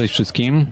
[0.00, 0.66] Cześć wszystkim.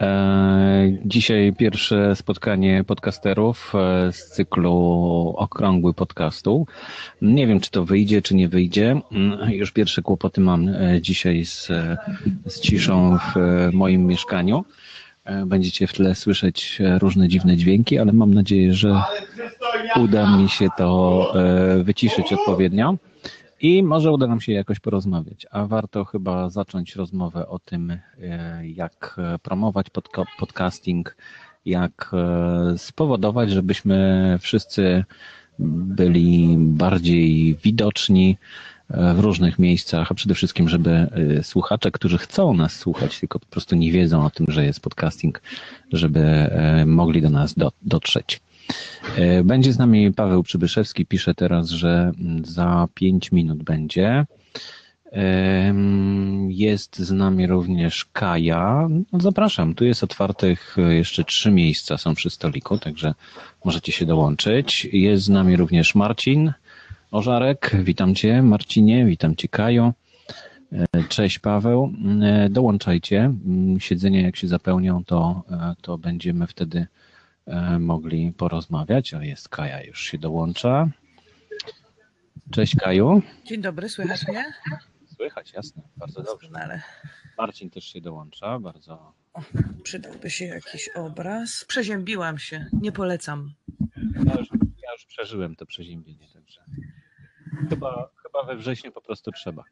[0.00, 6.66] E, dzisiaj pierwsze spotkanie podcasterów e, z cyklu Okrągły Podcastu.
[7.22, 9.00] Nie wiem, czy to wyjdzie, czy nie wyjdzie.
[9.12, 11.68] Mm, Już pierwsze kłopoty mam e, dzisiaj z,
[12.46, 13.34] z ciszą w
[13.72, 14.64] moim mieszkaniu.
[15.46, 19.02] Będziecie w tle słyszeć różne dziwne dźwięki, ale mam nadzieję, że
[19.96, 21.32] uda mi się to
[21.84, 22.96] wyciszyć odpowiednio.
[23.60, 28.68] I może uda nam się jakoś porozmawiać, a warto chyba zacząć rozmowę o tym, e,
[28.68, 29.86] jak promować
[30.38, 31.16] podcasting,
[31.66, 35.04] jak e, spowodować, żebyśmy wszyscy
[35.58, 38.36] byli bardziej widoczni
[38.90, 41.06] e, w różnych miejscach, a przede wszystkim, żeby
[41.42, 45.42] słuchacze, którzy chcą nas słuchać, tylko po prostu nie wiedzą o tym, że jest podcasting,
[45.92, 46.50] żeby
[46.86, 48.40] mogli do nas dotrzeć.
[49.16, 52.12] E, będzie z nami Paweł Przybyszewski, pisze teraz, że
[52.44, 54.26] za 5 minut będzie.
[56.48, 58.88] Jest z nami również Kaja.
[59.12, 63.14] No, zapraszam, tu jest otwartych jeszcze trzy miejsca, są przy stoliku, także
[63.64, 64.88] możecie się dołączyć.
[64.92, 66.52] Jest z nami również Marcin
[67.10, 67.70] Ożarek.
[67.82, 69.92] Witam Cię, Marcinie, witam Cię, Kajo.
[70.72, 71.92] E, cześć Paweł.
[72.22, 73.32] E, dołączajcie.
[73.78, 75.42] Siedzenia jak się zapełnią, to,
[75.80, 77.07] to będziemy wtedy E,
[77.80, 79.14] mogli porozmawiać.
[79.14, 80.88] O, jest Kaja, już się dołącza.
[82.50, 83.22] Cześć Kaju.
[83.44, 84.44] Dzień dobry, słychać mnie?
[85.16, 86.80] Słychać, jasne, bardzo dobrze.
[87.38, 89.12] Marcin też się dołącza, bardzo.
[89.32, 89.42] O,
[89.82, 91.64] przydałby się jakiś obraz.
[91.68, 93.54] Przeziębiłam się, nie polecam.
[94.24, 94.48] Ja już,
[94.82, 96.60] ja już przeżyłem to przeziębienie, także
[97.70, 99.64] chyba, chyba we wrześniu po prostu trzeba.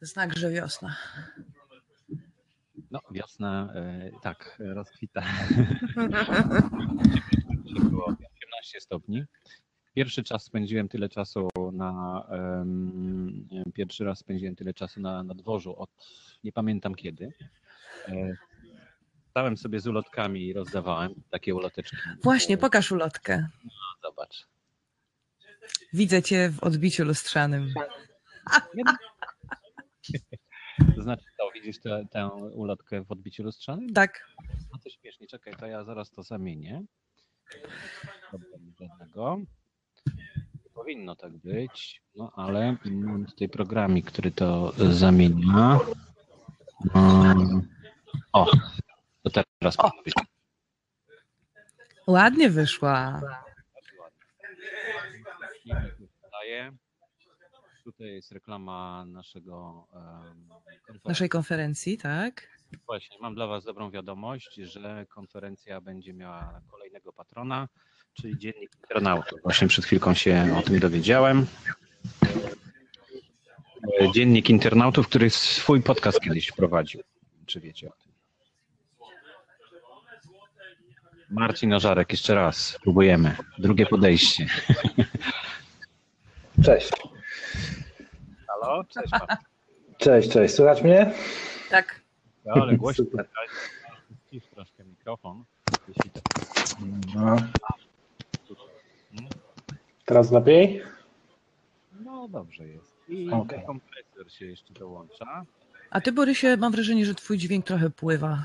[0.00, 0.96] Znak, że wiosna.
[2.90, 5.20] No, wiosna, e, tak, rozkwita.
[7.90, 9.24] Było 18 stopni.
[9.94, 12.22] Pierwszy czas spędziłem tyle czasu na.
[12.30, 15.90] Um, pierwszy raz spędziłem tyle czasu na, na dworzu od
[16.44, 17.32] nie pamiętam kiedy.
[18.08, 18.36] E,
[19.30, 21.96] stałem sobie z ulotkami i rozdawałem takie uloteczki.
[22.22, 23.48] Właśnie, pokaż ulotkę.
[23.64, 23.70] No,
[24.02, 24.46] zobacz.
[25.92, 27.74] Widzę cię w odbiciu lustrzanym.
[30.96, 33.92] To znaczy to, widzisz tę, tę ulotkę w odbiciu lustrzanym?
[33.92, 34.28] Tak.
[34.72, 36.82] No to śmiesznie, czekaj, to ja zaraz to zamienię.
[38.80, 39.38] Żadnego.
[40.74, 45.80] Powinno tak być, no ale mam tutaj programik, który to zamienia.
[46.94, 47.68] Um,
[48.32, 48.50] o,
[49.22, 49.90] to teraz o.
[52.06, 53.20] Ładnie wyszła.
[55.70, 56.72] Ładnie
[58.00, 59.86] tutaj jest reklama naszego
[60.86, 61.08] konferencji.
[61.08, 62.48] naszej konferencji, tak?
[62.86, 67.68] Właśnie, mam dla Was dobrą wiadomość, że konferencja będzie miała kolejnego patrona,
[68.12, 69.42] czyli Dziennik Internautów.
[69.42, 71.46] Właśnie przed chwilką się o tym dowiedziałem.
[74.00, 77.00] E, Dziennik Internautów, który swój podcast kiedyś prowadził.
[77.46, 78.12] Czy wiecie o tym?
[81.30, 82.78] Marcin Ożarek, jeszcze raz.
[82.82, 83.36] Próbujemy.
[83.58, 84.46] Drugie podejście.
[86.64, 87.09] Cześć.
[88.60, 89.10] Halo, cześć
[89.98, 90.54] Cześć, cześć.
[90.54, 91.12] Słychać mnie?
[91.70, 92.00] Tak.
[92.44, 93.04] No, ale głośno.
[94.26, 95.44] Ścisz troszkę mikrofon.
[95.88, 96.20] Jeśli to...
[97.14, 97.36] No.
[100.04, 100.82] Teraz lepiej?
[102.00, 102.96] No dobrze jest.
[103.08, 103.62] I okay.
[103.66, 105.44] kompresor się jeszcze dołącza.
[105.90, 108.44] A ty, Borysie, mam wrażenie, że twój dźwięk trochę pływa.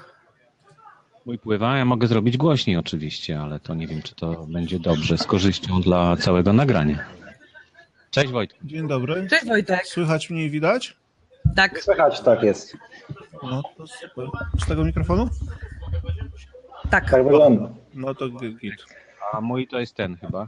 [1.26, 5.18] Mój pływa, ja mogę zrobić głośniej oczywiście, ale to nie wiem, czy to będzie dobrze,
[5.18, 7.06] z korzyścią dla całego nagrania.
[8.16, 8.58] Cześć Wojtek.
[8.64, 9.28] Dzień dobry.
[9.30, 9.88] Cześć Wojtek.
[9.88, 10.98] Słychać mnie i widać?
[11.56, 11.84] Tak.
[11.84, 12.78] Słychać, tak jest.
[13.44, 14.28] No to super.
[14.60, 15.30] Z tego mikrofonu?
[16.90, 17.12] Tak.
[17.12, 17.70] Tak wygląda.
[17.94, 18.86] No to git.
[19.34, 20.48] A mój to jest ten chyba.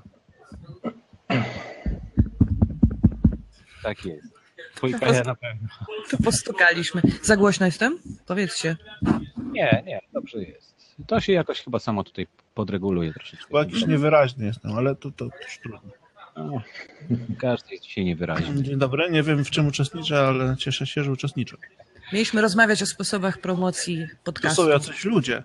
[3.84, 4.28] Tak jest.
[4.76, 5.68] Twój no na pewno.
[6.10, 7.02] Tu postukaliśmy.
[7.22, 8.00] Za głośno jestem?
[8.26, 8.78] Powiedzcie.
[9.52, 10.76] Nie, nie, dobrze jest.
[11.08, 13.48] To się jakoś chyba samo tutaj podreguluje troszeczkę.
[13.48, 15.92] Chyba jakiś niewyraźny jestem, ale to, to już trudno.
[17.42, 18.64] Każdy jest dzisiaj niewyraźny.
[18.64, 21.58] Dzień dobry, nie wiem w czym uczestniczę, ale cieszę się, że uczestniczę.
[22.14, 24.62] Mieliśmy rozmawiać o sposobach promocji podcastu.
[24.62, 25.44] To są jacyś ludzie.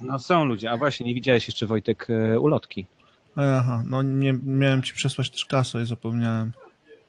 [0.00, 2.86] No są ludzie, a właśnie nie widziałeś jeszcze Wojtek e, ulotki.
[3.36, 6.52] Aha, no nie miałem ci przesłać też kasę i zapomniałem.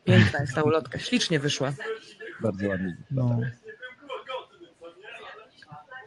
[0.04, 1.74] Piękna jest ta ulotka, ślicznie wyszła.
[2.42, 2.98] Bardzo ładnie.
[3.12, 3.40] No.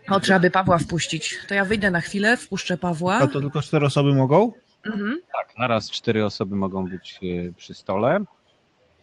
[0.08, 1.38] O, trzeba by Pawła wpuścić.
[1.49, 3.14] To ja wyjdę na chwilę, wpuszczę Pawła.
[3.14, 4.52] A to tylko cztery osoby mogą?
[4.87, 5.21] Mhm.
[5.33, 8.25] Tak, naraz cztery osoby mogą być e, przy stole.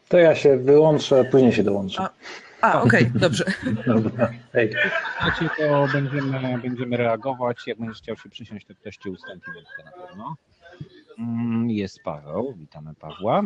[0.09, 2.01] To ja się wyłączę, później się dołączę.
[2.01, 2.09] A,
[2.61, 3.45] a okej, okay, dobrze.
[3.87, 4.73] Dobra, hej.
[5.13, 7.67] Słuchajcie, to będziemy, będziemy reagować.
[7.67, 9.51] Jak będziesz chciał się przysiąść, to ktoś ci ustąpi
[9.85, 10.35] na pewno.
[11.19, 13.41] Mm, jest Paweł, witamy Pawła.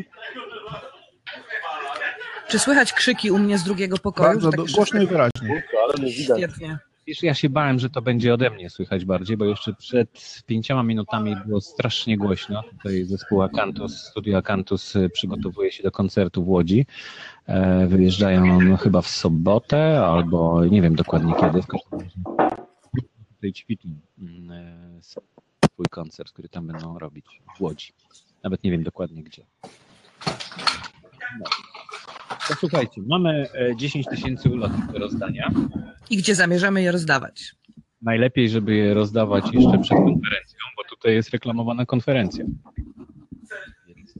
[2.47, 4.29] Czy słychać krzyki u mnie z drugiego pokoju?
[4.29, 5.63] Bardzo do, takie głośno i wyraźnie.
[5.83, 6.37] Ale nie widać.
[6.37, 6.79] Świetnie.
[7.07, 10.83] Wiesz, ja się bałem, że to będzie ode mnie słychać bardziej, bo jeszcze przed pięcioma
[10.83, 12.63] minutami było strasznie głośno.
[12.63, 16.85] Tutaj zespół Akantus, studio Akantus y, przygotowuje się do koncertu w Łodzi.
[17.45, 21.61] E, Wyjeżdżają chyba w sobotę albo nie wiem dokładnie kiedy.
[21.61, 23.63] W każdym razie
[24.19, 27.93] mm, e, swój koncert, który tam będą robić w Łodzi.
[28.43, 29.45] Nawet nie wiem dokładnie gdzie.
[31.39, 31.45] No.
[32.47, 35.51] To słuchajcie, mamy e, 10 tysięcy ulotów do rozdania.
[36.09, 37.55] I gdzie zamierzamy je rozdawać?
[38.01, 42.45] Najlepiej, żeby je rozdawać jeszcze przed konferencją, bo tutaj jest reklamowana konferencja.
[43.87, 44.19] Więc,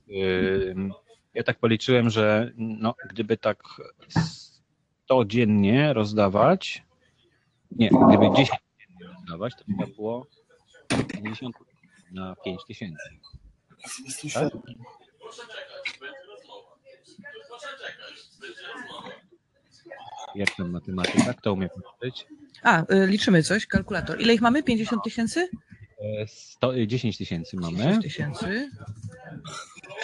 [0.76, 0.94] ym,
[1.34, 3.64] ja tak policzyłem, że no, gdyby tak
[5.06, 6.84] 100 dziennie rozdawać,
[7.72, 8.50] nie, gdyby 10
[8.80, 10.28] dziennie rozdawać, to by było
[11.14, 11.56] 50
[12.12, 13.10] na 5 tysięcy.
[14.34, 14.54] Tak?
[20.38, 21.34] Jak tam matematyka?
[21.34, 22.28] Kto umie policzyć?
[22.64, 24.22] A, y, liczymy coś, kalkulator.
[24.22, 24.64] Ile ich mamy?
[24.64, 25.50] 50 tysięcy?
[26.22, 27.78] E, 100, 10 tysięcy mamy.
[27.78, 28.72] 10 tysięcy.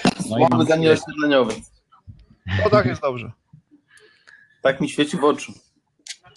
[0.03, 1.53] No i Słaby mamy Daniel oświetleniowy.
[2.65, 3.31] O tak jest dobrze.
[4.62, 5.51] Tak mi świeci w oczy.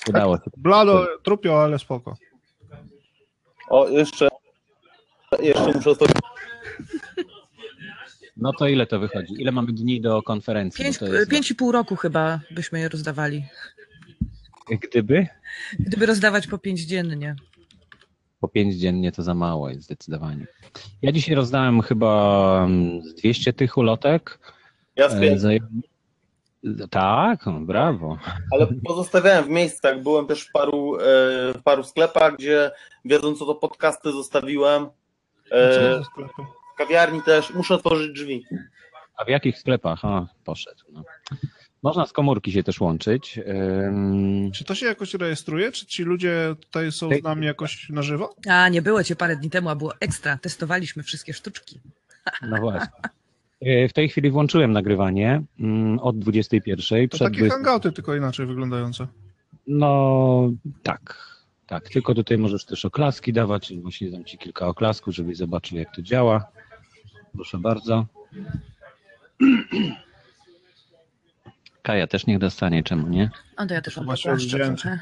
[0.09, 0.51] udało się.
[0.57, 2.17] Blado, trupio, ale spoko.
[3.69, 4.29] O, jeszcze.
[5.43, 6.07] Jeszcze muszę to.
[8.37, 9.35] No to ile to wychodzi?
[9.39, 10.85] Ile mamy dni do konferencji?
[10.85, 13.45] Pięć, jest, i pół roku chyba byśmy je rozdawali.
[14.71, 15.27] Gdyby
[15.79, 17.37] Gdyby rozdawać po pięć dziennie.
[18.41, 20.47] po pięć dziennie to za mało jest zdecydowanie.
[21.03, 24.39] Ja dzisiaj rozdałem chyba mm, z 200 tych ulotek.
[24.97, 25.83] Ja E, zajem-
[26.91, 28.19] Tak, brawo.
[28.53, 30.03] ale pozostawiałem w miejscach.
[30.03, 31.01] Byłem też w paru, e,
[31.55, 32.71] w paru sklepach, gdzie
[33.05, 34.87] wiedząc co to podcasty zostawiłem.
[35.51, 36.01] E,
[36.75, 37.55] w kawiarni też.
[37.55, 38.45] Muszę otworzyć drzwi.
[39.17, 40.05] A w jakich sklepach?
[40.05, 40.85] A, poszedł.
[40.93, 41.03] No.
[41.87, 43.41] Można z komórki się też łączyć.
[44.55, 45.73] Czy to się jakoś rejestruje?
[45.73, 48.35] Czy ci ludzie tutaj są z nami jakoś na żywo?
[48.49, 50.39] A, nie było cię parę dni temu, a było ekstra.
[50.43, 51.81] Testowaliśmy wszystkie sztuczki.
[52.51, 52.89] No właśnie.
[53.61, 57.09] E, W tej chwili włączyłem nagrywanie mm, od 21.
[57.09, 57.57] To przed takie 20.
[57.57, 59.07] hangouty, tylko inaczej wyglądające.
[59.67, 60.51] No
[60.83, 61.35] tak,
[61.67, 61.89] tak.
[61.89, 63.73] Tylko tutaj możesz też oklaski dawać.
[63.83, 66.47] Właśnie dam ci kilka oklasków, żebyś zobaczył, jak to działa.
[67.35, 68.07] Proszę bardzo.
[71.87, 73.31] Kaja też niech dostanie, czemu nie?
[73.57, 74.99] A to ja też Chyba się odwdzięczy.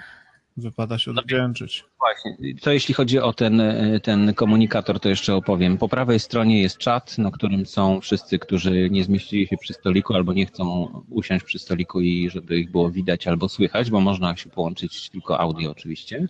[0.57, 1.85] Wypada się odwdzięczyć.
[1.99, 2.55] Właśnie.
[2.63, 5.79] To jeśli chodzi o ten, e, ten komunikator, to jeszcze opowiem.
[5.79, 10.15] Po prawej stronie jest czat, na którym są wszyscy, którzy nie zmieścili się przy stoliku
[10.15, 14.37] albo nie chcą usiąść przy stoliku i żeby ich było widać albo słychać, bo można
[14.37, 16.27] się połączyć tylko audio oczywiście.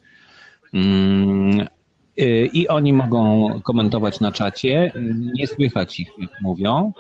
[0.74, 1.66] Mm,
[2.20, 4.92] y, I oni mogą komentować na czacie.
[5.34, 6.92] Nie słychać ich, jak mówią,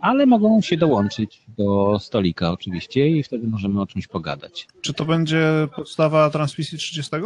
[0.00, 4.68] ale mogą się dołączyć do stolika oczywiście i wtedy możemy o czymś pogadać.
[4.80, 7.16] Czy to będzie podstawa transmisji 30?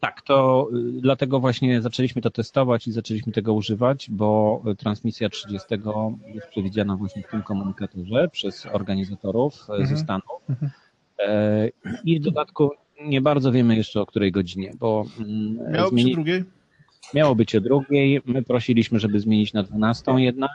[0.00, 5.68] Tak, to y, dlatego właśnie zaczęliśmy to testować i zaczęliśmy tego używać, bo transmisja 30
[6.34, 9.86] jest przewidziana właśnie w tym komunikatorze przez organizatorów e, Mhm.
[9.88, 10.24] ze Stanów.
[10.50, 10.70] Mhm.
[11.18, 11.68] E,
[12.04, 12.70] I w dodatku
[13.04, 16.44] nie bardzo wiemy jeszcze o której godzinie, bo mm, Miało zmieni- drugiej?
[17.14, 18.20] Miało być o drugiej.
[18.24, 20.50] My prosiliśmy, żeby zmienić na 12 jednak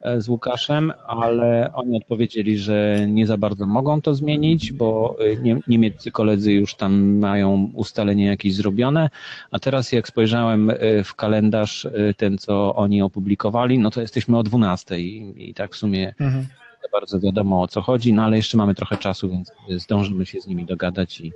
[0.00, 5.36] e, z Łukaszem, ale oni odpowiedzieli, że nie za bardzo mogą to zmienić, bo e,
[5.36, 9.10] nie, niemieccy koledzy już tam mają ustalenie jakieś zrobione,
[9.50, 14.42] a teraz jak spojrzałem e, w kalendarz ten, co oni opublikowali, no to jesteśmy o
[14.42, 16.42] 12 i, i tak w sumie Mhm.
[16.84, 20.40] nie bardzo wiadomo o co chodzi, no ale jeszcze mamy trochę czasu, więc zdążymy się
[20.40, 21.32] z nimi dogadać i,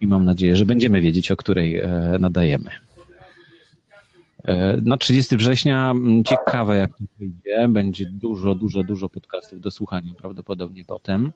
[0.00, 1.82] i mam nadzieję, że będziemy wiedzieć, o której
[2.18, 2.70] nadajemy.
[4.44, 7.68] E, Na 30 września m, ciekawe jak to wyjdzie.
[7.68, 11.32] Będzie dużo, dużo, dużo podcastów do słuchania prawdopodobnie potem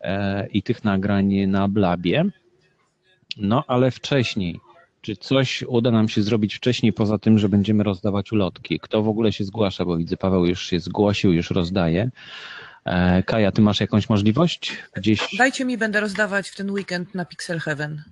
[0.00, 2.24] e, i tych nagrań na Blabie.
[3.36, 4.60] No ale wcześniej.
[5.00, 8.80] Czy coś uda nam się zrobić wcześniej, poza tym, że będziemy rozdawać ulotki?
[8.80, 9.84] Kto w ogóle się zgłasza?
[9.84, 12.10] Bo widzę, Paweł już się zgłosił, już rozdaje.
[12.84, 14.76] E, Kaja, ty masz jakąś możliwość?
[14.94, 15.36] Gdzieś.
[15.38, 18.02] Dajcie mi, będę rozdawać w ten weekend na Pixel Heaven.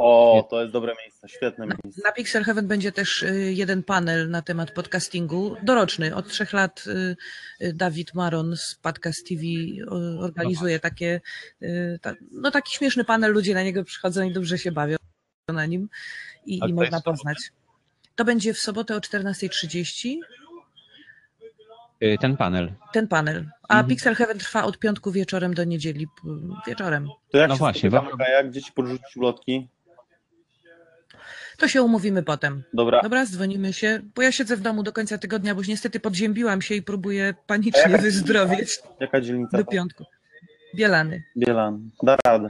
[0.00, 2.00] O, to jest dobre miejsce, świetne miejsce.
[2.04, 6.14] Na Pixel Heaven będzie też y, jeden panel na temat podcastingu, doroczny.
[6.14, 7.16] Od trzech lat y,
[7.66, 9.42] y, Dawid Maron z Podcast TV
[10.20, 11.20] organizuje takie,
[11.62, 14.96] y, ta, no taki śmieszny panel, ludzie na niego przychodzą i dobrze się bawią
[15.48, 15.88] na nim
[16.46, 17.38] i, i można poznać.
[18.14, 20.16] To będzie w sobotę o 14.30
[22.00, 22.72] E, Ten panel.
[22.92, 23.88] ten panel, a Mhm.
[23.88, 26.06] Pixel Heaven trwa od piątku wieczorem do niedzieli
[26.66, 27.08] wieczorem.
[27.30, 28.42] To jak No się właśnie, spotykamy, wa- Kaja?
[28.44, 29.68] Gdzie ci podrzucić ulotki?
[31.58, 32.62] To się umówimy potem.
[32.74, 33.00] Dobra.
[33.02, 36.62] Dobra, dzwonimy się, bo ja siedzę w domu do końca tygodnia, bo już niestety podziębiłam
[36.62, 39.58] się i próbuję panicznie wyzdrowieć Jaka dzielnica?
[39.58, 40.04] do piątku.
[40.74, 41.22] Bielany.
[41.36, 41.90] Bielan.
[42.02, 42.48] Da radę.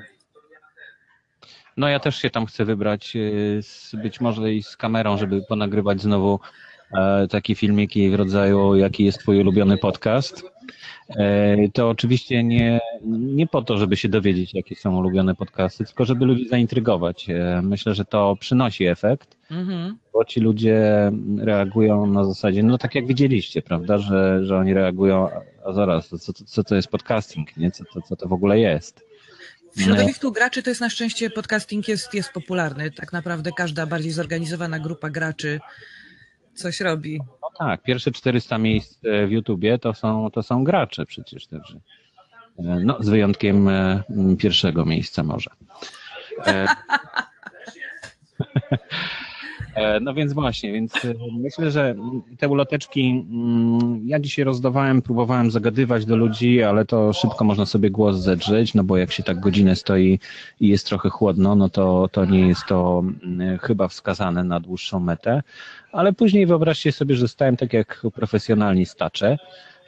[1.76, 5.42] No ja też się tam chcę wybrać, y, z, być może i z kamerą, żeby
[5.48, 6.40] ponagrywać znowu
[6.98, 10.51] e, takie filmiki w rodzaju jaki jest twój ulubiony podcast.
[11.16, 16.04] E, To oczywiście nie, nie po to, żeby się dowiedzieć, jakie są ulubione podcasty, tylko
[16.04, 17.30] żeby ludzi zaintrygować.
[17.30, 19.98] E, Myślę, że to przynosi efekt, Mhm.
[20.12, 25.28] bo ci ludzie reagują na zasadzie, no tak jak widzieliście, prawda, że, że oni reagują,
[25.64, 27.70] a- zaraz, co, co to jest podcasting, nie?
[27.70, 29.04] Co, to, co to w ogóle jest?
[29.76, 32.90] W środowisku graczy to jest na szczęście podcasting jest, jest popularny.
[32.90, 35.60] Tak naprawdę każda bardziej zorganizowana grupa graczy
[36.54, 37.20] coś robi.
[37.42, 41.46] No tak, pierwsze 400 miejsc e, w YouTubie to są, to są gracze przecież.
[41.46, 41.80] Także.
[42.58, 44.02] E, No, z wyjątkiem e,
[44.38, 45.50] pierwszego miejsca może.
[49.74, 51.94] E, No więc właśnie, więc e, myślę, że
[52.38, 57.90] te uloteczki mm, ja dzisiaj rozdawałem, próbowałem zagadywać do ludzi, ale to szybko można sobie
[57.90, 60.18] głos zedrzeć, no bo jak się tak godzinę stoi
[60.60, 65.00] i jest trochę chłodno, no to, to nie jest to mm, chyba wskazane na dłuższą
[65.00, 65.42] metę
[65.92, 69.38] ale później wyobraźcie sobie, że stałem tak jak profesjonalni stacze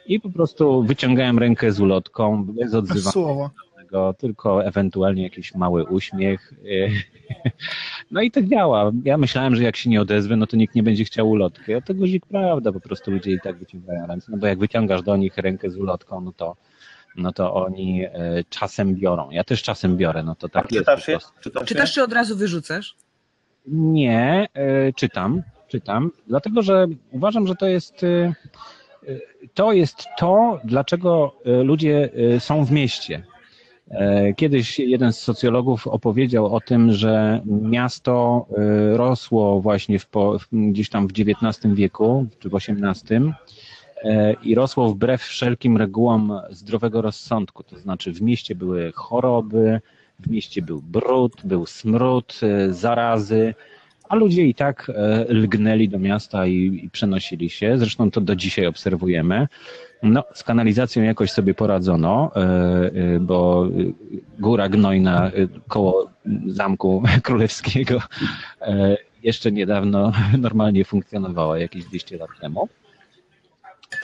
[0.07, 3.49] i po prostu wyciągałem rękę z ulotką, bez odzywania słowo.
[3.85, 6.53] Tego, tylko ewentualnie jakiś mały uśmiech.
[8.11, 8.91] No i to działa.
[9.03, 11.73] Ja myślałem, że jak się nie odezwę, no to nikt nie będzie chciał ulotki.
[11.73, 15.01] A to guzik prawda, po prostu ludzie i tak wyciągają ręce, no bo jak wyciągasz
[15.01, 16.55] do nich rękę z ulotką, no to
[17.15, 18.11] no to oni e,
[18.49, 19.31] czasem biorą.
[19.31, 20.85] Ja też czasem biorę, no to A tak jest.
[20.85, 21.17] czytasz je?
[21.41, 22.95] Czytasz, Czytasz, czy od razu wyrzucasz?
[23.67, 28.33] Nie, e, czytam, czytam, dlatego że uważam, że to jest e,
[29.53, 33.23] to jest to, dlaczego ludzie są w mieście.
[33.91, 40.07] E, Kiedyś jeden z socjologów opowiedział o tym, że miasto e, rosło właśnie w,
[40.51, 43.33] gdzieś tam w XIX wieku czy w XVIII
[44.03, 47.63] e, i rosło wbrew wszelkim regułom zdrowego rozsądku.
[47.63, 49.81] To znaczy w mieście były choroby,
[50.19, 52.39] w mieście był brud, był smród,
[52.69, 53.53] zarazy,
[54.09, 57.77] a ludzie i tak e, lgnęli do miasta i, i przenosili się.
[57.77, 59.47] Zresztą to do dzisiaj obserwujemy.
[60.03, 63.67] No, z kanalizacją jakoś sobie poradzono, e, e, bo
[64.39, 65.31] góra gnojna
[65.67, 66.09] koło
[66.47, 67.99] zamku królewskiego
[69.25, 72.69] jeszcze niedawno normalnie funkcjonowała, jakieś 200 lat temu.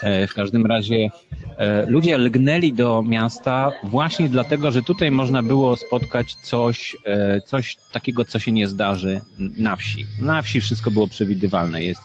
[0.04, 1.10] E, W każdym razie
[1.58, 7.78] e, ludzie lgnęli do miasta właśnie dlatego, że tutaj można było spotkać coś, e, coś
[7.92, 9.22] takiego, co się nie zdarzy
[9.58, 10.06] na wsi.
[10.22, 11.84] Na wsi wszystko było przewidywalne.
[11.84, 12.02] Jest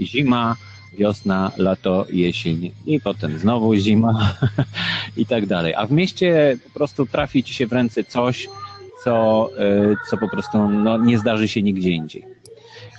[0.00, 0.56] zima,
[0.98, 4.34] wiosna, lato, jesień i potem znowu zima
[5.16, 5.74] i tak dalej.
[5.74, 8.48] A w mieście po prostu trafi ci się w ręce coś,
[9.04, 9.50] co,
[10.10, 12.39] co po prostu no, nie zdarzy się nigdzie indziej.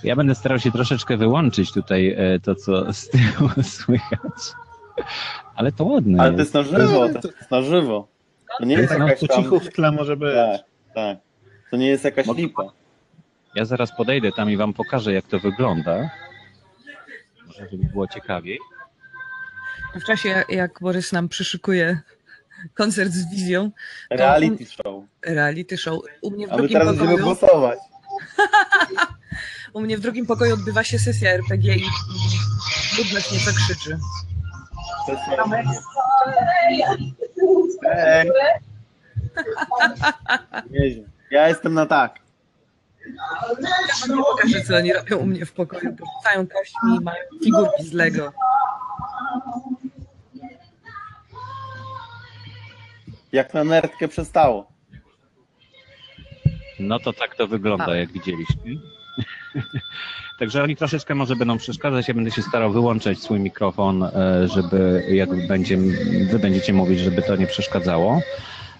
[0.04, 4.52] Ja będę starał się troszeczkę wyłączyć tutaj e, to, co z tyłu słychać.
[5.54, 6.54] Ale to ładne Ale to jest.
[6.54, 8.08] na żywo, to jest na żywo.
[8.58, 9.42] To nie jest jakaś po tam...
[9.42, 10.34] cichu w tle może być.
[10.34, 10.60] Tak,
[10.94, 11.18] tak.
[11.70, 12.62] To nie jest jakaś lipa.
[13.54, 16.10] Ja zaraz podejdę tam i wam pokażę, jak to wygląda.
[17.46, 18.58] Może żeby było ciekawiej.
[19.94, 22.00] W czasie, jak Borys nam przyszykuje
[22.74, 23.70] koncert z wizją,
[24.10, 25.04] Reality show.
[25.22, 27.78] reality show, u mnie w A my teraz będziemy pokoju, głosować.
[29.72, 31.84] u mnie w drugim pokoju odbywa się sesja RPG i
[32.98, 33.98] ludność nieco krzyczy.
[37.92, 38.32] Ej.
[40.70, 41.04] Nieźle.
[41.30, 42.18] Ja jestem na tak.
[44.08, 47.84] Nie pokażę, co oni robią u mnie w pokoju, bo rzucają kośćmi i mają figurki
[47.84, 48.32] z Lego.
[53.32, 54.72] Jak na nerdkę przestało.
[56.80, 57.98] No to tak to wygląda, Małe.
[57.98, 58.54] jak widzieliście.
[60.38, 62.08] Także oni troszeczkę może będą przeszkadzać.
[62.08, 65.76] Ja będę się starał wyłączać swój mikrofon, e, żeby jak będzie,
[66.30, 68.20] wy będziecie mówić, żeby to nie przeszkadzało.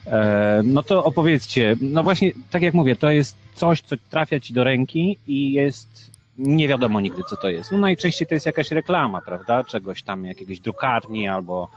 [0.06, 4.54] E, No to opowiedzcie, no właśnie, tak jak mówię, to jest coś, co trafia ci
[4.54, 7.72] do ręki i jest nie wiadomo nigdy, co to jest.
[7.72, 9.64] No najczęściej to jest jakaś reklama, prawda?
[9.64, 11.70] Czegoś tam, jakiejś drukarni albo,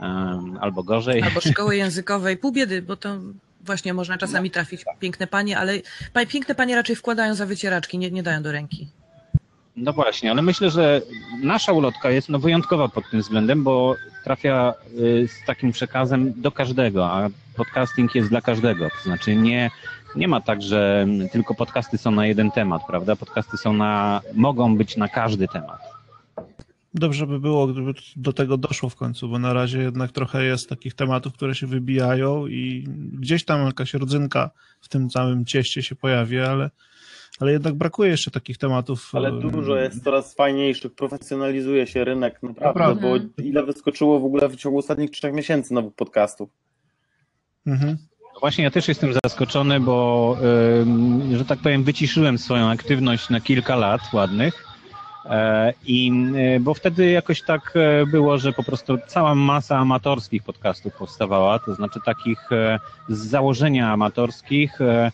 [0.00, 1.22] em, albo gorzej.
[1.22, 3.16] Albo szkoły językowej, pół biedy, bo to
[3.66, 5.72] właśnie można czasami trafić piękne panie, ale
[6.28, 8.88] piękne panie raczej wkładają za wycieraczki, nie, nie dają do ręki.
[9.76, 11.02] No właśnie, ale myślę, że
[11.42, 13.94] nasza ulotka jest no wyjątkowa pod tym względem, bo
[14.24, 18.88] trafia y, z takim przekazem do każdego, a podcasting jest dla każdego.
[18.90, 19.70] To znaczy nie,
[20.16, 23.16] nie ma tak, że tylko podcasty są na jeden temat, prawda?
[23.16, 25.80] Podcasty są na, mogą być na każdy temat.
[26.98, 30.68] Dobrze by było, gdyby do tego doszło w końcu, bo na razie jednak trochę jest
[30.68, 34.50] takich tematów, które się wybijają i gdzieś tam jakaś rodzynka
[34.80, 36.70] w tym całym cieście się pojawi, ale,
[37.40, 39.10] Ale jednak brakuje jeszcze takich tematów.
[39.14, 43.26] Ale e, dużo jest coraz fajniejszych, profesjonalizuje się rynek naprawdę, Naprawdę.
[43.36, 46.48] bo ile wyskoczyło w ogóle w ciągu ostatnich trzech miesięcy nowych podcastów.
[47.66, 47.96] Mhm.
[48.34, 50.36] No Właśnie ja też jestem zaskoczony, bo,
[51.36, 54.65] że tak powiem, wyciszyłem swoją aktywność na kilka lat ładnych.
[55.30, 56.12] E, I
[56.56, 61.58] y, bo wtedy jakoś tak e, było, że po prostu cała masa amatorskich podcastów powstawała,
[61.58, 62.78] to znaczy takich e,
[63.08, 65.10] z założenia amatorskich, e,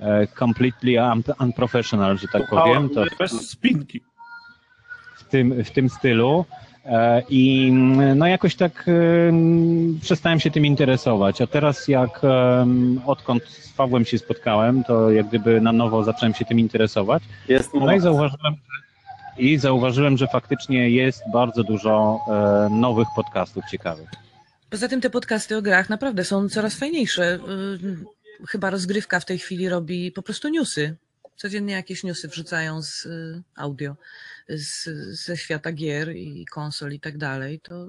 [0.00, 2.88] e, completely un- unprofessional, że tak powiem.
[2.90, 4.00] To Bez spinki.
[5.16, 6.44] w tym, w tym stylu.
[6.84, 7.72] E, I
[8.16, 11.40] no jakoś tak em, przestałem się tym interesować.
[11.40, 12.20] A teraz jak
[13.06, 17.22] odkąd z Pawłem się spotkałem, to jak gdyby na nowo zacząłem się tym interesować.
[17.48, 18.54] Jest No i zauważyłem,
[19.38, 24.08] i zauważyłem, że faktycznie jest bardzo dużo e, nowych podcastów ciekawych.
[24.70, 27.34] Poza tym te podcasty o grach naprawdę są coraz fajniejsze.
[27.34, 28.16] Y,
[28.48, 30.96] Chyba rozgrywka w tej chwili robi po prostu newsy.
[31.36, 33.96] Codziennie jakieś newsy wrzucają z y, audio,
[34.48, 34.88] z,
[35.24, 37.60] ze świata gier i konsol i tak dalej.
[37.60, 37.88] To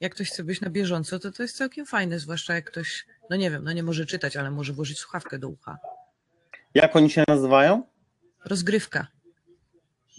[0.00, 3.36] jak ktoś chce być na bieżąco, to to jest całkiem fajne, zwłaszcza jak ktoś, no
[3.36, 5.78] nie wiem, no nie może czytać, ale może włożyć słuchawkę do ucha.
[6.74, 7.82] Jak oni się nazywają?
[8.44, 9.06] Rozgrywka.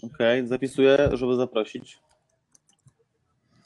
[0.02, 1.98] Okej, zapisuję, żeby zaprosić.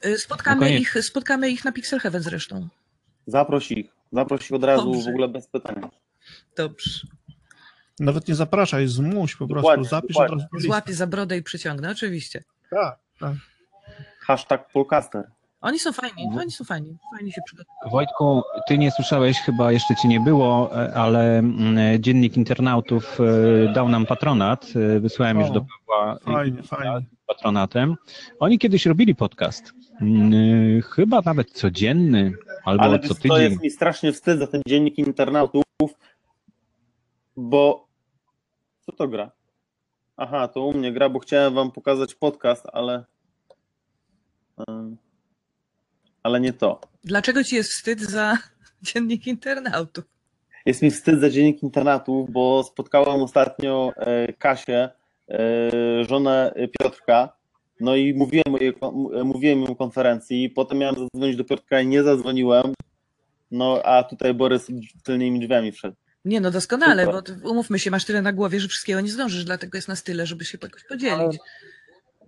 [0.06, 2.68] Y, Spotkamy, ich, spotkamy ich na Pixel Heaven zresztą.
[3.26, 3.90] Zaproś ich.
[4.12, 5.02] Zaproś ich od razu Dobrze.
[5.04, 5.90] w ogóle bez pytania.
[6.56, 7.00] Dobrze.
[8.00, 10.36] Nawet nie zapraszaj, zmuś po prostu, Dokładnie, zapisz dokładnie.
[10.36, 10.66] od razu.
[10.66, 12.44] Złapię za brodę i przyciągnę, oczywiście.
[12.70, 13.34] Tak, tak.
[14.20, 15.24] Hashtag Polcaster.
[15.64, 16.96] Oni są fajni, oni są fajni.
[17.16, 17.90] Fajnie się przygotowują.
[17.90, 23.18] Wojtku, ty nie słyszałeś, chyba jeszcze ci nie było, e, ale mm, Dziennik Internautów
[23.68, 24.66] e, dał nam patronat.
[24.96, 27.06] E, Wysłałem już O, do Pawła Fajnie, fajnie.
[27.26, 27.96] patronatem.
[28.40, 29.72] Oni kiedyś robili podcast.
[30.00, 32.32] Mm, Chyba nawet codzienny
[32.64, 33.38] albo Ale co wiesz, to tydzień.
[33.50, 35.64] jest mi strasznie wstyd za ten dziennik internautów,
[37.36, 37.88] bo
[38.80, 39.30] co to gra?
[40.16, 43.04] Aha, to u mnie gra, bo chciałem wam pokazać podcast, ale
[44.68, 44.96] em,
[46.24, 46.80] ale nie to.
[47.04, 48.38] Dlaczego ci jest wstyd za
[48.82, 50.04] dziennik internautów?
[50.66, 54.88] Jest mi wstyd za dziennik internatów, bo spotkałem ostatnio e, Kasię,
[55.28, 55.40] e,
[56.08, 57.36] żonę Piotrka,
[57.80, 58.74] no i mówiłem, o jej,
[59.24, 62.74] mówiłem im o konferencji, potem miałem zadzwonić do Piotrka i nie zadzwoniłem,
[63.50, 64.66] no a tutaj Borys
[65.02, 65.96] tylnymi drzwiami wszedł.
[66.24, 67.38] Nie no, doskonale, Super.
[67.42, 70.26] bo umówmy się, masz tyle na głowie, że wszystkiego nie zdążysz, dlatego jest nas tyle,
[70.26, 71.38] żeby się jakoś podzielić.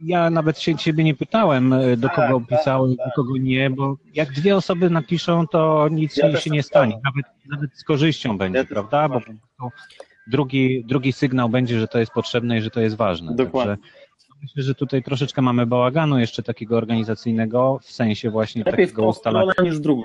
[0.02, 3.96] Ja nawet się ciebie nie pytałem, e, do kogo tak, pisałeś, do kogo nie, bo
[4.14, 7.00] jak dwie osoby napiszą, to nic Ja się, tak nie stanie.
[7.04, 9.08] Nawet, nawet z korzyścią będzie, Ja prawda?
[9.08, 9.38] Bo uważam.
[10.26, 13.34] drugi, drugi sygnał będzie, że to jest potrzebne i że to jest ważne.
[13.34, 13.76] Dokładnie.
[13.76, 19.06] Także myślę, że tutaj troszeczkę mamy bałaganu jeszcze takiego organizacyjnego, w sensie właśnie Lepiej takiego
[19.06, 19.52] ustalania.
[19.62, 20.02] niż drugą.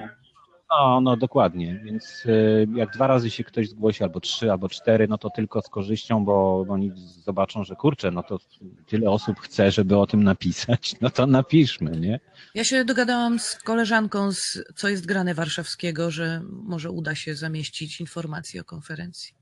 [0.71, 5.07] No, no dokładnie, więc y, jak dwa razy się ktoś zgłosi, albo trzy, albo cztery,
[5.07, 6.91] no to tylko z korzyścią, bo oni
[7.23, 8.39] zobaczą, że kurczę, no to
[8.87, 12.19] tyle osób chce, żeby o tym napisać, no to napiszmy, nie?
[12.55, 18.01] Ja się dogadałam z koleżanką z Co jest grane warszawskiego, że może uda się zamieścić
[18.01, 19.33] informacje o konferencji.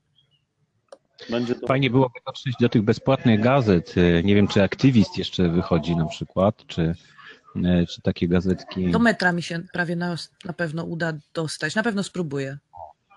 [1.29, 3.97] Będzie to Fajnie byłoby dotrzeć do tych bezpłatnych gazet.
[3.97, 6.95] y, Nie wiem, czy aktywist jeszcze wychodzi na przykład, czy,
[7.89, 8.91] czy takie gazetki.
[8.91, 11.75] Do metra mi się prawie na, na pewno uda dostać.
[11.75, 12.57] Na pewno spróbuję.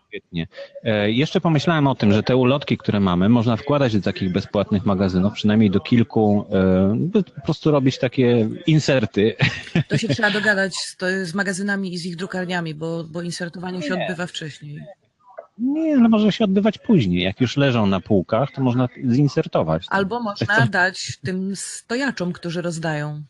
[0.09, 0.46] Świetnie.
[0.85, 4.87] E, Jeszcze pomyślałem o tym, że te ulotki, które mamy, można wkładać do takich bezpłatnych
[4.87, 9.37] magazynów, przynajmniej do kilku, e, by po prostu robić takie inserty.
[9.88, 10.96] To się trzeba dogadać z,
[11.28, 14.81] z magazynami i z ich drukarniami, bo, bo insertowanie się odbywa wcześniej.
[15.59, 17.22] Nie, ale może się odbywać później.
[17.22, 19.87] Jak już leżą na półkach, to można zinsertować.
[19.88, 23.22] Albo można dać tym stojaczom, którzy rozdają.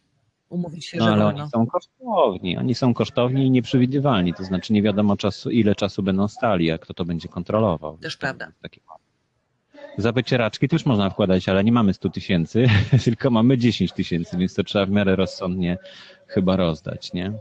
[0.53, 1.41] Umówić się, No że ale wolno.
[1.43, 2.57] oni są kosztowni.
[2.57, 4.35] Oni są kosztowni i nieprzewidywalni.
[4.35, 7.99] To znaczy nie wiadomo czasu, ile czasu będą stali, jak kto to będzie kontrolował.
[7.99, 8.53] Też prawda.
[8.63, 8.81] Takie...
[9.99, 12.67] Za wycieraczki też można wkładać, ale nie mamy 100 tysięcy,
[13.05, 15.79] tylko mamy 10 tysięcy, więc to trzeba w miarę rozsądnie
[16.27, 17.33] chyba rozdać, nie?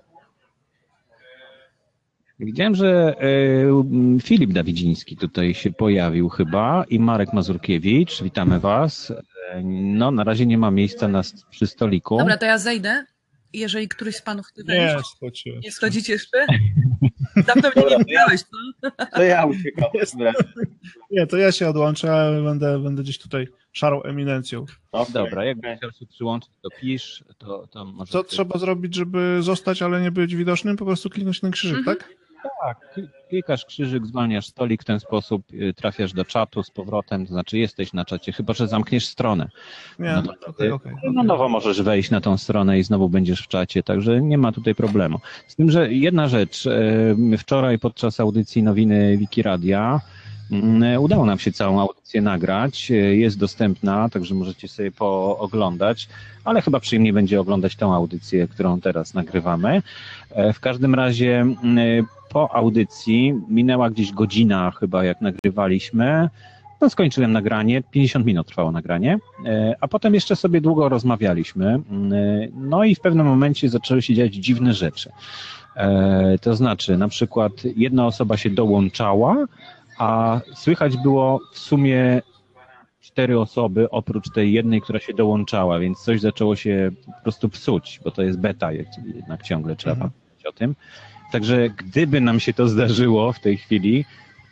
[2.45, 8.23] Widziałem, że e, Filip Dawidziński tutaj się pojawił chyba i Marek Mazurkiewicz.
[8.23, 9.12] Witamy Was.
[9.12, 12.17] E, No, na razie nie ma miejsca na, przy stoliku.
[12.17, 13.06] Dobra, to ja zejdę.
[13.54, 15.60] I Jeżeli któryś z panów chce Nie, wejść, słuchajcie.
[15.63, 16.45] nie schodzicie jeszcze?
[17.47, 18.91] Dawno mnie nie widziałeś, co?
[19.15, 19.86] To ja uciekam.
[21.12, 24.65] Nie, to ja się odłączę, ale będę, będę gdzieś tutaj szarą eminencją.
[24.91, 28.12] Okej, Dobra, jak chciał się przyłączyć, to pisz, to, to może...
[28.12, 30.77] Co ty- trzeba zrobić, żeby zostać, ale nie być widocznym?
[30.77, 31.97] Po prostu kliknąć ten krzyżyk, Mhm.
[31.97, 32.10] tak?
[32.63, 37.25] Tak, kli- klikasz krzyżyk, zwalniasz stolik, w ten sposób y, trafiasz do czatu z powrotem,
[37.27, 39.49] to znaczy jesteś na czacie, chyba że zamkniesz stronę.
[39.99, 40.91] Nie, No to wtedy- okej.
[41.13, 44.51] No nowo możesz wejść na tą stronę i znowu będziesz w czacie, także nie ma
[44.51, 45.19] tutaj problemu.
[45.47, 50.01] Z tym, że jedna rzecz, y, wczoraj podczas audycji nowiny Wikiradia
[50.51, 52.89] Mm, Udało nam się całą audycję nagrać.
[53.12, 56.08] Jest dostępna, także możecie sobie pooglądać,
[56.43, 59.82] ale chyba przyjemniej będzie oglądać tą audycję, którą teraz nagrywamy.
[60.30, 66.29] E, W każdym razie mm, po audycji minęła gdzieś godzina chyba, jak nagrywaliśmy.
[66.81, 71.65] No, skończyłem nagranie, 50 minut trwało nagranie, e, a potem jeszcze sobie długo rozmawialiśmy.
[71.89, 75.11] Mm, e, No i w pewnym momencie zaczęły się dziać dziwne rzeczy.
[75.75, 79.45] E, To znaczy, na przykład jedna osoba się dołączała,
[79.97, 82.21] a słychać było w sumie
[83.01, 87.99] cztery osoby oprócz tej jednej, która się dołączała, więc coś zaczęło się po prostu psuć,
[88.03, 88.71] bo to jest beta
[89.15, 90.11] jednak ciągle trzeba Mhm.
[90.11, 90.75] pamiętać o tym.
[91.31, 94.05] Także gdyby nam się to zdarzyło w tej chwili,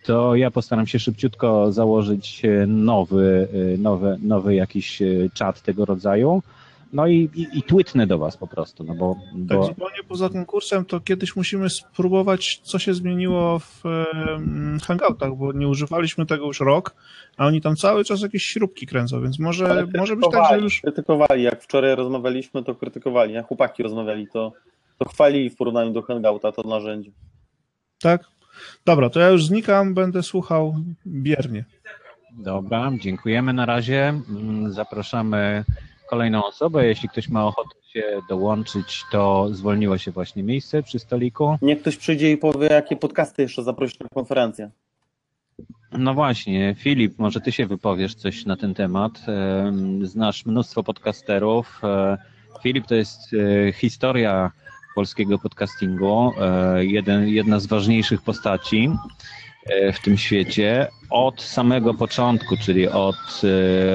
[0.04, 5.86] to ja postaram się szybciutko założyć e, nowy, e, nowy, nowy jakiś e, czat tego
[5.86, 6.44] rodzaju.
[6.94, 9.16] No i, i, i tweetnę do was po prostu, no bo,
[9.50, 15.36] Tak bo zupełnie poza konkursem, to kiedyś musimy spróbować, co się zmieniło w em, Hangoutach,
[15.36, 16.96] bo nie używaliśmy tego już rok,
[17.38, 20.64] a oni tam cały czas jakieś śrubki kręcą, więc może, może być tak, że krytykowali,
[20.64, 20.82] już...
[20.82, 24.52] Krytykowali, jak wczoraj rozmawialiśmy, to krytykowali, jak chłopaki rozmawiali, to,
[25.00, 27.12] to chwalili w porównaniu do Hangouta to narzędzie.
[28.02, 28.24] Tak?
[28.86, 30.76] Dobra, to ja już znikam, będę słuchał
[31.08, 31.66] biernie.
[32.38, 34.08] Dobra, dziękujemy na razie.
[34.30, 35.64] Mm, Zapraszamy
[36.10, 36.86] kolejną osobę.
[36.86, 41.58] Jeśli ktoś ma ochotę się dołączyć, to zwolniło się właśnie miejsce przy stoliku.
[41.62, 44.72] Niech ktoś przyjdzie i powie, jakie podcasty jeszcze zaprosić na konferencję.
[45.92, 49.12] No właśnie, Filip, może ty się wypowiesz coś na ten temat.
[49.28, 51.82] Em, Znasz mnóstwo podcasterów.
[51.84, 52.18] E,
[52.64, 54.52] Filip to jest e, historia
[55.00, 58.90] polskiego podcastingu, e, jeden, jedna z ważniejszych postaci
[59.66, 63.16] e, w tym świecie od samego początku, czyli od,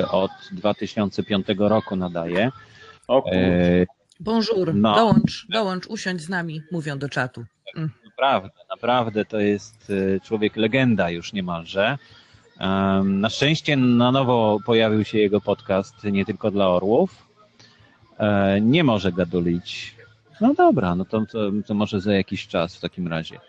[0.00, 2.50] e, od 2005 roku nadaje.
[3.32, 3.86] E,
[4.20, 4.94] Bonjour, No.
[4.94, 7.44] dołącz, dołącz, usiądź z nami, mówią do czatu.
[8.04, 11.98] Naprawdę, naprawdę to jest człowiek legenda już niemalże.
[12.58, 17.26] Em, Na szczęście na nowo pojawił się jego podcast nie tylko dla orłów.
[18.60, 19.93] Nie może gadulić.
[20.40, 23.40] No dobra, no to, to, to może za jakiś czas w takim razie.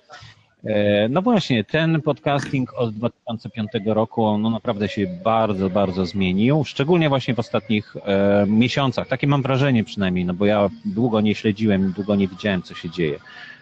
[0.64, 7.10] E, No właśnie, ten podcasting od 2005 roku no naprawdę się bardzo, bardzo zmienił, szczególnie
[7.10, 9.08] właśnie w ostatnich e, miesiącach.
[9.08, 12.90] Takie mam wrażenie przynajmniej, no bo ja długo nie śledziłem, długo nie widziałem, co się
[12.90, 13.20] dzieje.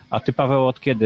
[0.09, 1.05] A ty, Paweł, od kiedy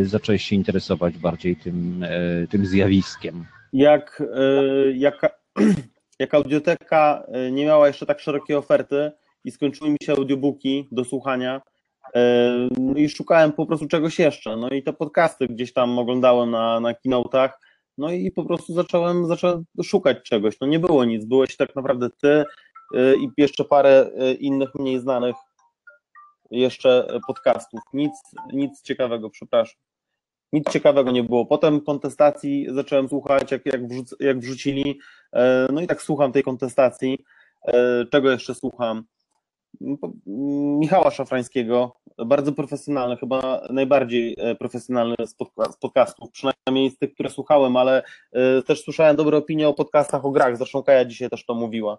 [0.00, 3.44] y, zacząłeś się interesować bardziej tym, y, tym zjawiskiem?
[3.74, 5.38] jak, e, jak,
[6.18, 9.12] jak audioteka e, nie miała jeszcze tak szerokiej oferty
[9.44, 11.60] i skończyły mi się audiobooki do słuchania,
[12.14, 14.56] e, no i szukałem po prostu czegoś jeszcze.
[14.56, 17.48] No i te podcasty gdzieś tam oglądałem na, na keynote'ach,
[17.98, 20.60] no i po prostu zacząłem, zacząłem szukać czegoś.
[20.60, 22.44] No nie było nic, byłeś tak naprawdę ty
[22.94, 25.36] e, i jeszcze parę e, innych mniej znanych
[26.50, 27.80] jeszcze podcastów.
[27.92, 28.12] Nic,
[28.52, 29.76] nic ciekawego, przepraszam.
[30.52, 31.46] Nic ciekawego nie było.
[31.46, 35.00] Potem kontestacji zacząłem słuchać, jak, jak, wrzuc, jak wrzucili.
[35.72, 37.24] No i tak słucham tej kontestacji.
[38.10, 39.04] Czego jeszcze słucham?
[40.78, 47.14] Michała Szafrańskiego, bardzo profesjonalny, chyba najbardziej e, profesjonalny z, podca- z podcastów, przynajmniej z tych,
[47.14, 51.30] które słuchałem, ale e, też słyszałem dobre opinie o podcastach o grach, zresztą Kaja dzisiaj
[51.30, 51.98] też to mówiła.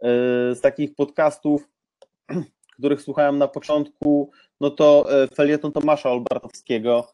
[0.00, 0.08] E,
[0.54, 1.68] Z takich podcastów,
[2.78, 7.08] których słuchałem na początku, no to felieton Tomasza Olbartowskiego.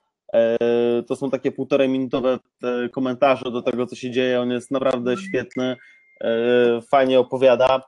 [1.07, 2.39] To są takie półtorej minutowe
[2.93, 4.41] komentarze do tego, co się dzieje.
[4.41, 5.77] On jest naprawdę świetny,
[6.91, 7.83] fajnie opowiada,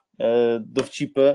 [0.61, 1.35] dowcipy.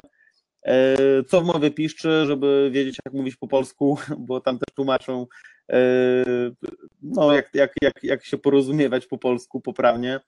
[0.66, 5.28] E, Co w mowie piszczy, żeby wiedzieć, jak mówić po polsku, bo tam też tłumaczą,
[5.72, 5.78] e,
[7.02, 10.20] no, jak, jak, jak, jak się porozumiewać po polsku poprawnie.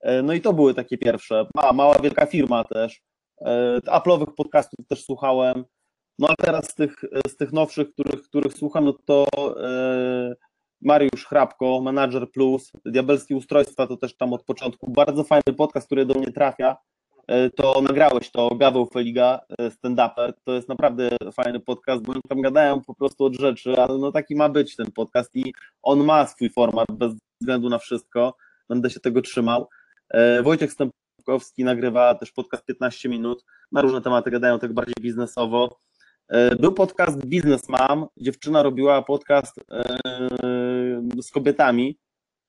[0.00, 1.46] E, No i to były takie pierwsze.
[1.54, 3.00] Ma, mała, wielka firma też.
[3.40, 5.64] E, Apple'owych podcastów też słuchałem.
[6.18, 6.94] No a teraz z tych,
[7.28, 9.26] z tych nowszych, których, których słucham, no to
[9.64, 10.34] e,
[10.80, 14.90] Mariusz Hrabko, Manager Plus, Diabelskie Ustrojstwa, to też tam od początku.
[14.90, 16.76] Bardzo fajny podcast, który do mnie trafia.
[17.28, 20.32] E, To nagrałeś to, Gaweł Feliga, e, stand-uper.
[20.44, 24.36] To jest naprawdę fajny podcast, bo tam gadają po prostu od rzeczy, ale no taki
[24.36, 28.36] ma być ten podcast i on ma swój format bez względu na wszystko.
[28.68, 29.68] Będę się tego trzymał.
[30.10, 33.44] E, Wojciech Stępkowski nagrywa też podcast 15 minut.
[33.72, 35.78] Na różne tematy gadają tak bardziej biznesowo.
[36.60, 38.06] Był podcast Biznes Mam.
[38.16, 39.60] Dziewczyna robiła podcast
[41.22, 41.98] z kobietami.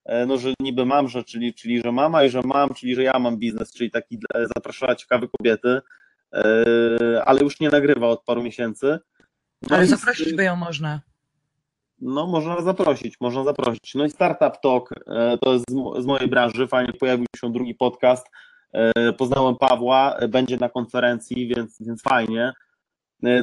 [0.08, 3.04] E, No, że niby mam, że, czyli, czyli że mama i że mam, czyli że
[3.04, 4.20] ja mam biznes, czyli taki
[4.56, 5.82] zapraszała ciekawe kobiety,
[6.34, 6.44] e,
[7.26, 9.00] ale już nie nagrywa od paru miesięcy.
[9.62, 11.02] No Ale zaprosić by ją można.
[12.00, 13.96] no, można zaprosić, można zaprosić.
[13.96, 17.52] No i Startup Talk, e, to jest z mo- z mojej branży, fajnie pojawił się
[17.52, 18.28] drugi podcast.
[19.18, 22.54] Poznałem Pawła, będzie na konferencji, więc, więc fajnie.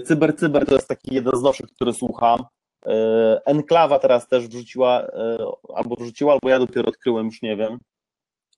[0.05, 2.39] Cyber Cyber to jest taki jeden z nowszych, który słucham.
[2.87, 5.39] E, Enklawa teraz też wrzuciła, e,
[5.75, 7.79] albo wrzuciła, albo ja dopiero odkryłem, już nie wiem.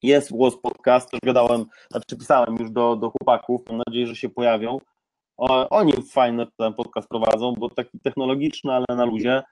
[0.03, 4.29] Jest głos podcast, też gadałem, znaczy pisałem już do, do chłopaków, mam nadzieję, że się
[4.29, 4.79] pojawią.
[5.71, 9.43] Oni fajny ten podcast prowadzą, bo taki technologiczny, ale na luzie.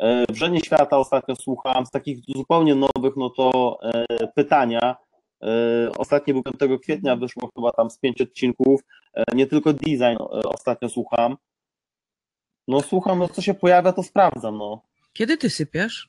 [0.00, 4.96] E, Wrzenie Świata ostatnio słucham, z takich zupełnie nowych, no to e, pytania.
[5.42, 5.48] E,
[5.98, 8.80] Ostatni był 5 kwietnia, wyszło chyba tam z pięć odcinków.
[9.14, 11.36] E, Nie tylko design e, ostatnio słucham.
[12.68, 14.82] No słucham, no co się pojawia, to sprawdzam, no.
[15.12, 16.08] Kiedy ty sypiasz?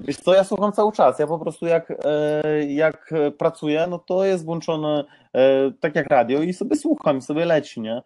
[0.00, 1.18] Wiesz co, ja słucham cały czas.
[1.18, 6.42] Ja po prostu jak, e, jak pracuję, no to jest włączone e, tak jak radio
[6.42, 8.02] i sobie słucham, i sobie leci, nie?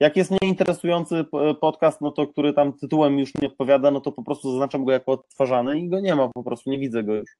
[0.00, 1.24] Jak jest nieinteresujący
[1.60, 4.92] podcast, no to który tam tytułem już nie odpowiada, no to po prostu zaznaczam go
[4.92, 7.30] jako odtwarzany i go nie ma, po prostu nie widzę go już.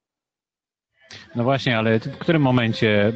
[1.35, 3.07] No właśnie, ale ty w którym momencie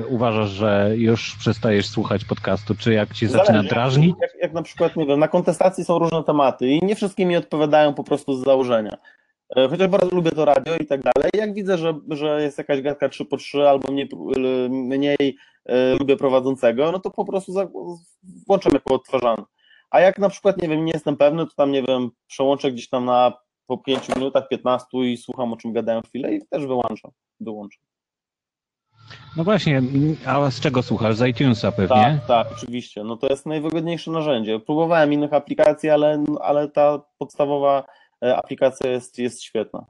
[0.00, 2.74] y, uważasz, że już przestajesz słuchać podcastu?
[2.74, 3.68] Czy jak ci zaczyna Zależy.
[3.68, 4.16] drażnić?
[4.22, 7.36] Jak, jak na przykład, nie wiem, na kontestacji są różne tematy i nie wszystkie mi
[7.36, 8.96] odpowiadają po prostu z założenia.
[9.56, 11.30] E, Chociaż bardzo lubię to radio i tak dalej.
[11.34, 14.08] Jak widzę, że, że jest jakaś gadka 3 po 3 albo mniej,
[14.70, 17.68] mniej e, lubię prowadzącego, no to po prostu za,
[18.46, 19.42] włączam jako odtwarzany.
[19.90, 22.88] A jak na przykład, nie wiem, nie jestem pewny, to tam, nie wiem, przełączę gdzieś
[22.88, 23.32] tam na
[23.70, 27.10] po 5 minutach, 15 i słucham, o czym gadają chwilę i też wyłączam.
[27.40, 27.82] wyłączam.
[29.36, 29.82] No właśnie,
[30.26, 31.16] a z czego słuchasz?
[31.16, 32.20] Z iTunesa pewnie?
[32.26, 33.04] Tak, tak, oczywiście.
[33.04, 34.60] No to jest najwygodniejsze narzędzie.
[34.60, 37.84] Próbowałem innych aplikacji, ale, ale ta podstawowa
[38.24, 39.86] e, aplikacja jest, jest świetna.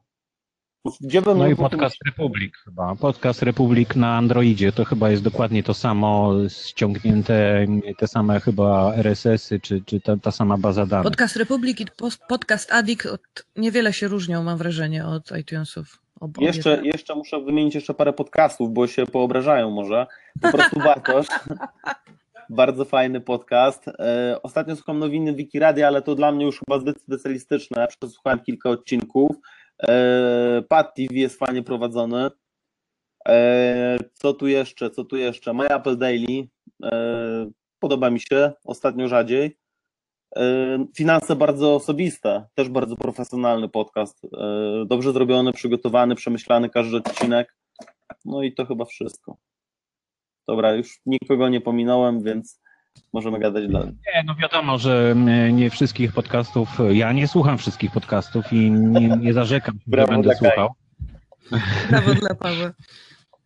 [1.01, 2.95] Gdzie bym No i podcast Republic chyba.
[2.95, 7.67] Podcast Republic na Androidzie to chyba jest dokładnie to samo, ściągnięte
[7.99, 11.05] te same chyba RSS-y, czy, czy ta, ta sama baza danych.
[11.05, 11.87] Podcast Republik i
[12.29, 13.21] Podcast Addict od,
[13.57, 15.99] niewiele się różnią, mam wrażenie, od iTunesów.
[16.21, 20.07] Ob- obie Jeszcze, jeszcze muszę wymienić jeszcze parę podcastów, bo się poobrażają może.
[20.41, 21.27] Po prostu Bartosz.
[22.51, 23.89] Bardzo fajny podcast.
[23.89, 27.81] E, Ostatnio słucham nowiny Wikiradia, ale to dla mnie już chyba zbyt specjalistyczne.
[27.81, 29.37] Ja przesłuchałem kilka odcinków.
[29.89, 32.31] E, Pad TV jest fajnie prowadzony.
[33.29, 34.91] E, Co tu jeszcze?
[34.91, 35.53] Co tu jeszcze?
[35.53, 36.49] My Apple Daily.
[36.85, 38.53] E, Podoba mi się.
[38.65, 39.59] Ostatnio rzadziej.
[40.37, 44.25] E, Finanse bardzo osobiste, też bardzo profesjonalny podcast.
[44.25, 47.57] E, Dobrze zrobiony, przygotowany, przemyślany każdy odcinek.
[48.25, 49.37] No i to chyba wszystko.
[50.49, 52.61] Dobra, już nikogo nie pominąłem, więc
[53.13, 53.89] możemy gadać dalej.
[53.89, 59.09] Nie, no wiadomo, że mm, nie wszystkich podcastów, ja nie słucham wszystkich podcastów i nie,
[59.09, 60.69] nie zarzekam, że Brawo będę dla słuchał.
[61.91, 62.71] Brawo dla Pawła.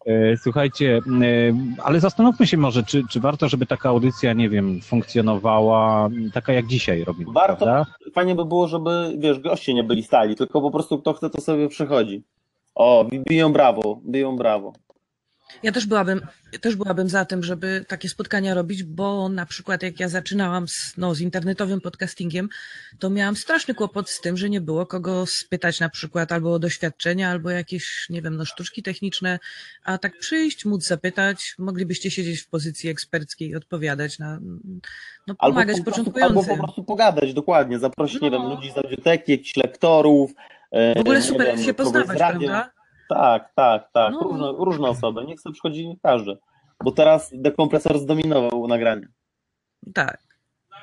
[0.07, 4.81] E, Słuchajcie, e, ale zastanówmy się może, czy, czy warto, żeby taka audycja, nie wiem,
[4.81, 7.65] funkcjonowała taka jak dzisiaj robimy, Warto.
[7.65, 7.93] prawda?
[8.15, 11.41] Fajnie by było, żeby, wiesz, goście nie byli stali, tylko po prostu kto chce, to
[11.41, 12.23] sobie przychodzi.
[12.75, 14.73] O, biją brawo, biją brawo.
[15.63, 16.21] Ja też byłabym,
[16.61, 20.93] też byłabym za tym, żeby takie spotkania robić, bo na przykład jak ja zaczynałam z,
[20.97, 22.49] no, z internetowym podcastingiem,
[22.99, 26.59] to miałam straszny kłopot z tym, że nie było kogo spytać na przykład albo o
[26.59, 29.39] doświadczenia, albo jakieś, nie wiem, no, sztuczki techniczne,
[29.85, 34.39] a tak przyjść, móc zapytać, moglibyście siedzieć w pozycji eksperckiej i odpowiadać na,
[35.27, 38.39] no, Albo pomagać po, prostu, albo po prostu pogadać, dokładnie, zaprosić, nie No.
[38.41, 40.31] wiem, ludzi z audioteki, jakichś lektorów.
[40.71, 42.71] e, W ogóle nie super wiem, się poznawać, prawda?
[43.09, 44.13] Tak, tak, tak.
[44.13, 44.21] No.
[44.21, 45.25] Różne, różne osoby.
[45.25, 46.39] Niech sobie przychodzi każdy.
[46.85, 49.09] Bo teraz dekompresor zdominował nagranie.
[49.95, 50.24] Tak.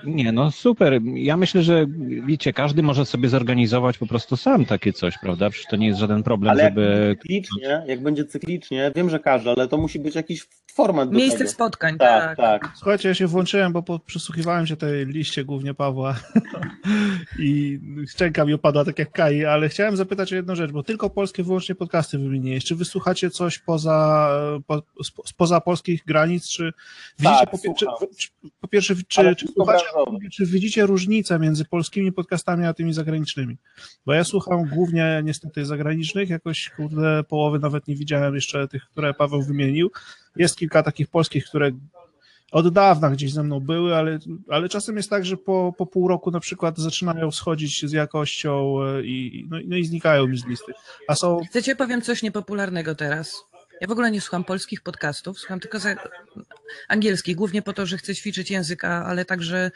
[0.05, 1.01] Nie, no super.
[1.03, 1.85] Ja myślę, że
[2.25, 5.49] wiecie, każdy może sobie zorganizować po prostu sam takie coś, prawda?
[5.49, 6.81] Przecież to nie jest żaden problem, Ale jak żeby...
[6.87, 11.37] będzie cyklicznie, jak będzie cyklicznie, wiem, że każdy, ale to musi być jakiś format Miejsce
[11.37, 11.49] tego.
[11.49, 12.61] spotkań, Tak, tak.
[12.61, 12.71] tak.
[12.75, 16.15] Słuchajcie, ja się włączyłem, bo po, przysłuchiwałem się tej liście głównie Pawła
[17.39, 21.09] i szczęka mi opadła tak jak Kai, ale chciałem zapytać o jedną rzecz, bo tylko
[21.09, 22.65] polskie wyłącznie podcasty wymieniłeś.
[22.65, 24.29] Czy wysłuchacie coś poza,
[24.67, 26.73] po, spo- spoza polskich granic, czy
[27.19, 27.85] widzicie, Tak, po, czy,
[28.61, 29.85] po pierwsze, czy, czy, słuchacie.
[30.32, 33.58] Czy widzicie różnicę między polskimi podcastami a tymi zagranicznymi?
[34.06, 39.13] Bo ja słucham głównie niestety zagranicznych, jakoś kurde połowy nawet nie widziałem jeszcze tych, które
[39.13, 39.91] Paweł wymienił.
[40.36, 41.71] Jest kilka takich polskich, które
[42.51, 46.08] od dawna gdzieś ze mną były, ale, ale czasem jest tak, że po, po pół
[46.08, 50.38] roku na przykład zaczynają schodzić z jakością e, i, no, i- no i znikają mi
[50.38, 50.71] z listy.
[51.08, 53.43] A są, Chcecie, powiem coś niepopularnego teraz.
[53.81, 55.77] Ja w ogóle nie słucham polskich podcastów, słucham tylko
[56.87, 59.71] angielskich, głównie po to, że chcę ćwiczyć języka, ale także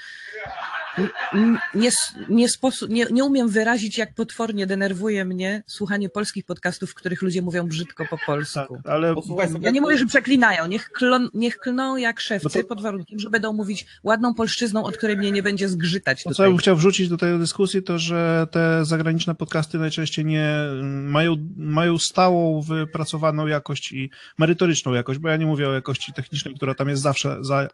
[1.75, 1.89] nie,
[2.29, 7.21] nie, sposób, nie, nie umiem wyrazić, jak potwornie denerwuje mnie słuchanie polskich podcastów, w których
[7.21, 8.77] ludzie mówią brzydko po tak, polsku.
[8.86, 12.62] ale Posłuchaj sobie, Ja nie mówię, że przeklinają, niech, klon, niech klną jak szewcy, No
[12.62, 16.34] to- pod warunkiem, że będą mówić ładną polszczyzną, od której mnie nie będzie zgrzytać To,
[16.34, 20.49] co ja bym chciał wrzucić do tej dyskusji, to że te zagraniczne podcasty najczęściej nie
[20.71, 26.13] mm, mają, mają stałą, wypracowaną jakość i merytoryczną jakość, bo ja nie mówię o jakości
[26.13, 27.67] technicznej, która tam jest zawsze za,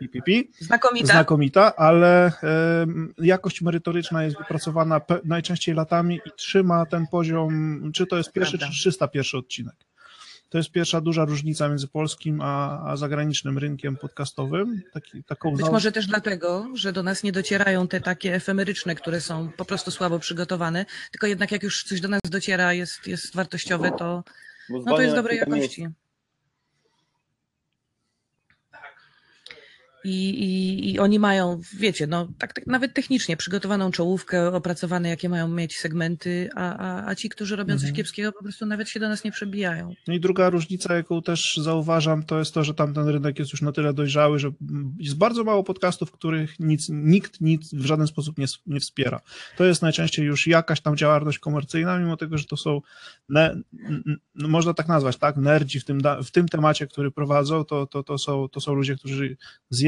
[0.00, 1.06] PPP, Znakomita.
[1.06, 2.32] znakomita, ale
[3.18, 8.58] jakość merytoryczna jest wypracowana pe- najczęściej latami i trzyma ten poziom, czy to jest pierwszy,
[8.58, 8.74] Prawda.
[8.74, 9.74] czy 301 odcinek.
[10.48, 14.82] To jest pierwsza duża różnica między polskim a, a zagranicznym rynkiem podcastowym.
[14.92, 19.20] Taki, taką Być może też dlatego, że do nas nie docierają te takie efemeryczne, które
[19.20, 23.34] są po prostu słabo przygotowane, tylko jednak jak już coś do nas dociera, jest, jest
[23.34, 24.24] wartościowe, to,
[24.70, 25.88] no to jest dobrej jakości.
[30.04, 35.28] I, i, I oni mają, wiecie, no tak, tak nawet technicznie przygotowaną czołówkę, opracowane jakie
[35.28, 37.96] mają mieć segmenty, a, a, a ci, którzy robią coś Mhm.
[37.96, 39.94] kiepskiego, po prostu nawet się do nas nie przebijają.
[40.08, 43.62] No i druga różnica, jaką też zauważam, to jest to, że tamten rynek jest już
[43.62, 44.50] na tyle dojrzały, że
[44.98, 49.20] jest bardzo mało podcastów, których nic, nikt nic w żaden sposób nie, nie wspiera.
[49.56, 52.80] To jest najczęściej już jakaś tam działalność komercyjna, mimo tego, że to są,
[53.28, 53.56] ne,
[54.34, 58.02] no można tak nazwać, tak, nerdzi w tym, w tym temacie, który prowadzą, to, to,
[58.02, 59.36] to, są, to są ludzie, którzy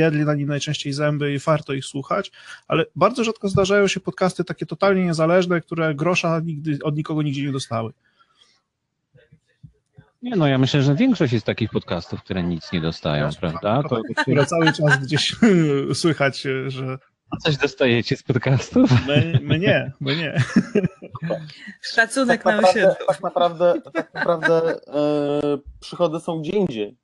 [0.04, 2.32] zjedli na nim najczęściej zęby i warto ich słuchać,
[2.68, 7.42] ale bardzo rzadko zdarzają się podcasty takie totalnie niezależne, które grosza nigdy od nikogo nigdzie
[7.42, 7.92] nie dostały.
[10.22, 13.82] Nie, no ja myślę, że większość jest takich podcastów, które nic nie dostają, prawda?
[13.82, 15.36] To, które cały czas gdzieś
[16.02, 16.98] słychać, że
[17.30, 18.90] a coś dostajecie z podcastów?
[19.06, 20.42] my, my nie, my nie.
[21.94, 23.06] Szacunek tak na naprawdę, osiedlu.
[23.06, 27.03] tak naprawdę, tak naprawdę e, przychody są gdzie indziej.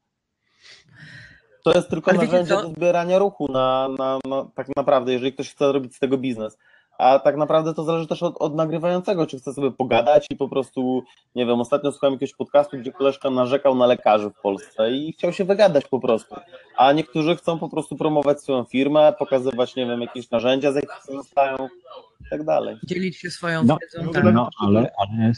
[1.64, 5.50] To jest tylko Ale narzędzie do zbierania ruchu na, na, na, tak naprawdę, jeżeli ktoś
[5.50, 6.58] chce robić z tego biznes.
[6.98, 10.48] A tak naprawdę to zależy też od, od nagrywającego, czy chce sobie pogadać i po
[10.48, 11.02] prostu,
[11.34, 15.32] nie wiem, ostatnio słuchałem jakiegoś podcastu, gdzie koleżka narzekał na lekarzy w Polsce i chciał
[15.32, 16.34] się wygadać po prostu.
[16.76, 21.00] A niektórzy chcą po prostu promować swoją firmę, pokazywać, nie wiem, jakieś narzędzia, z jakich
[21.06, 21.56] korzystają
[22.20, 22.76] i tak dalej.
[22.84, 24.12] Dzielić się swoją No, wiedzą.
[24.12, 24.24] Tak.
[24.34, 25.32] no ale, ale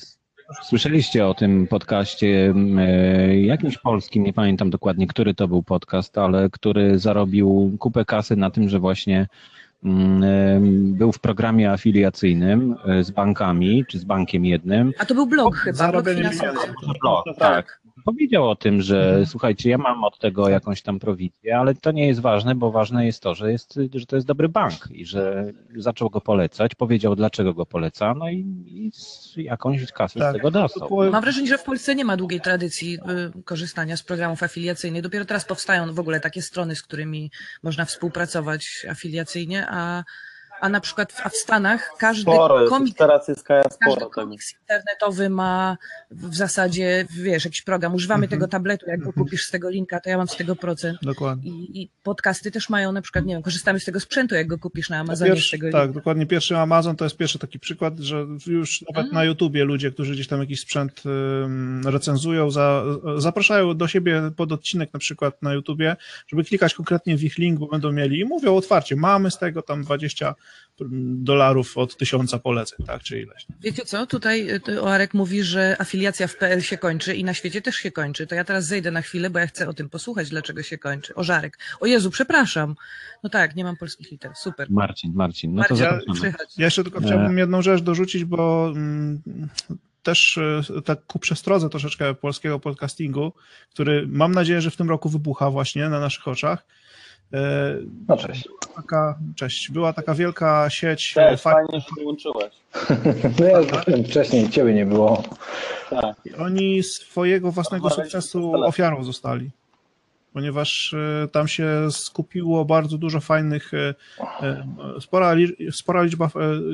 [0.63, 6.51] słyszeliście o tym podcaście e, jakimś polskim, nie pamiętam dokładnie, który to był podcast, ale
[6.51, 9.27] który zarobił kupę kasy na tym, że właśnie
[9.85, 10.61] mm, e,
[10.99, 14.93] był w programie afiliacyjnym e, z bankami, czy z bankiem jednym.
[14.99, 16.59] A to był blog chyba, blog finansowy.
[17.01, 17.82] Blog, tak.
[18.05, 19.27] Powiedział o tym, że Mhm.
[19.27, 23.07] słuchajcie, ja mam od tego jakąś tam prowizję, ale to nie jest ważne, bo ważne
[23.07, 27.17] jest to, że, jest, że to jest dobry bank i że zaczął go polecać, powiedział
[27.17, 28.91] dlaczego go poleca, no i, i
[29.45, 30.31] jakąś kasę Tak.
[30.31, 30.89] z tego dostał.
[31.13, 32.95] Mam wrażenie, że w Polsce nie ma długiej tradycji
[33.39, 35.03] y, korzystania z programów afiliacyjnych.
[35.03, 37.31] Dopiero teraz powstają w ogóle takie strony, z którymi
[37.63, 40.05] można współpracować afiliacyjnie, a,
[40.63, 43.95] a na przykład w, a w Stanach każdy Sporo komik, teraz jest kaja każdy sporo
[43.97, 44.11] tego.
[44.11, 45.77] komiks internetowy ma
[46.11, 47.95] w zasadzie, wiesz, jakiś program.
[47.95, 48.31] Używamy Mhm.
[48.41, 49.25] tego tabletu, jak go Mhm.
[49.25, 50.99] kupisz z tego linka, to ja mam z tego procent.
[51.03, 51.51] Dokładnie.
[51.51, 54.59] I, I podcasty też mają na przykład, nie wiem, korzystamy z tego sprzętu, jak go
[54.59, 55.79] kupisz na Amazonie z tego linka.
[55.81, 56.27] tak, dokładnie.
[56.27, 59.15] Pierwszy Amazon to jest pierwszy taki przykład, że już nawet Mm.
[59.15, 61.03] na YouTubie ludzie, którzy gdzieś tam jakiś sprzęt
[61.85, 62.85] recenzują, za,
[63.17, 65.97] zapraszają do siebie pod odcinek na przykład na YouTubie,
[66.29, 69.63] żeby klikać konkretnie w ich link, bo będą mieli i mówią otwarcie, mamy z tego
[69.63, 70.35] tam 20
[71.25, 73.47] dolarów od tysiąca poleceń, tak, czy ileś.
[73.61, 77.63] Wiecie co, tutaj ty, Oarek mówi, że afiliacja w PL się kończy i na świecie
[77.63, 78.27] też się kończy.
[78.27, 81.15] To ja teraz zejdę na chwilę, bo ja chcę o tym posłuchać, dlaczego się kończy.
[81.15, 81.59] O Żarek.
[81.81, 82.75] O Jezu, przepraszam.
[83.23, 84.33] No tak, nie mam polskich liter.
[84.35, 84.71] Super.
[84.71, 86.15] Marcin, Marcin, no to Marcin, zapraszamy.
[86.15, 86.59] przychodź.
[86.59, 89.23] Ja jeszcze tylko chciałbym jedną rzecz dorzucić, bo mm,
[90.03, 93.33] też e, tak ku przestrodze troszeczkę polskiego podcastingu,
[93.71, 96.65] który mam nadzieję, że w tym roku wybucha właśnie na naszych oczach.
[97.35, 97.39] E,
[98.09, 98.49] No cześć.
[98.77, 102.53] Taka, cześć, była taka wielka sieć Cześć, fa- fajnie, że dołączyłeś.
[103.41, 105.23] No ja już byłem wcześniej, ciebie nie było.
[105.91, 106.17] Tak.
[106.39, 109.51] Oni swojego własnego sukcesu ofiarą zostali.
[110.33, 113.95] Ponieważ e, tam się skupiło bardzo dużo fajnych, e,
[114.43, 114.67] e,
[115.01, 115.35] spora,
[115.71, 116.31] spora liczba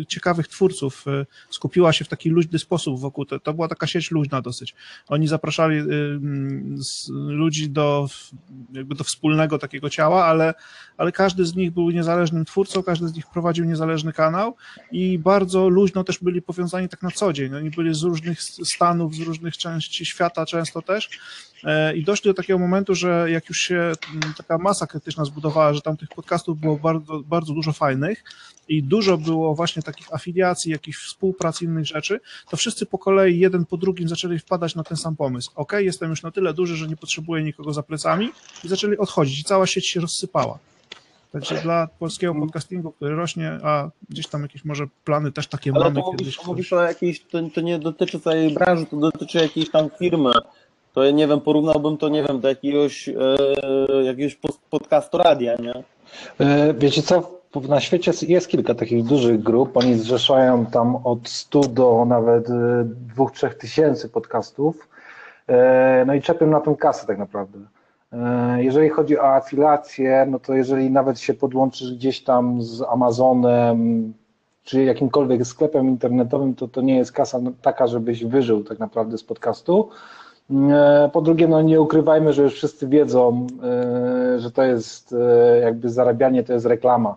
[0.08, 1.04] ciekawych twórców
[1.50, 3.24] skupiła się w taki luźny sposób wokół.
[3.24, 4.74] To, to była taka sieć luźna dosyć.
[5.08, 6.78] Oni zapraszali mm,
[7.12, 8.08] ludzi do,
[8.72, 10.54] jakby do wspólnego takiego ciała, ale,
[10.96, 14.56] ale każdy z nich był niezależnym twórcą, każdy z nich prowadził niezależny kanał
[14.92, 17.54] i bardzo luźno też byli powiązani tak na co dzień.
[17.54, 21.10] Oni byli z różnych stanów, z różnych części świata często też
[21.94, 25.80] i doszli do takiego momentu, że jak już się mm, taka masa krytyczna zbudowała, że
[25.80, 28.24] tam tych podcastów było bardzo, bardzo dużo fajnych
[28.68, 33.66] i dużo było właśnie takich afiliacji, jakichś współprac, innych rzeczy, to wszyscy po kolei jeden
[33.66, 35.50] po drugim zaczęli wpadać na ten sam pomysł.
[35.54, 38.30] Ok, jestem już na tyle duży, że nie potrzebuję nikogo za plecami
[38.64, 40.58] i zaczęli odchodzić i cała sieć się rozsypała.
[41.32, 45.84] Także dla polskiego podcastingu, który rośnie, a gdzieś tam jakieś może plany też takie Ale
[45.84, 46.36] mamy to kiedyś.
[46.36, 50.32] mówisz, mówisz o jakiejś, to, to nie dotyczy całej branży, to dotyczy jakiejś tam firmy.
[50.98, 53.12] To ja nie wiem, porównałbym to, nie wiem, do jakiegoś, e,
[54.02, 54.38] jakiegoś
[54.70, 55.74] podcastu radia, nie?
[56.40, 61.60] E, Wiecie co, na świecie jest kilka takich dużych grup, oni zrzeszają tam od 100
[61.60, 62.48] do nawet
[63.16, 64.88] 2-3 tysięcy podcastów,
[65.48, 67.58] E, no i czepią na tą kasę tak naprawdę.
[68.12, 74.12] E, jeżeli chodzi o afilację, no to jeżeli nawet się podłączysz gdzieś tam z Amazonem,
[74.64, 79.24] czy jakimkolwiek sklepem internetowym, to to nie jest kasa taka, żebyś wyżył tak naprawdę z
[79.24, 79.88] podcastu.
[80.50, 85.14] E, po drugie, no nie ukrywajmy, że już wszyscy wiedzą, e, że to jest
[85.62, 87.16] jakby zarabianie, to jest reklama.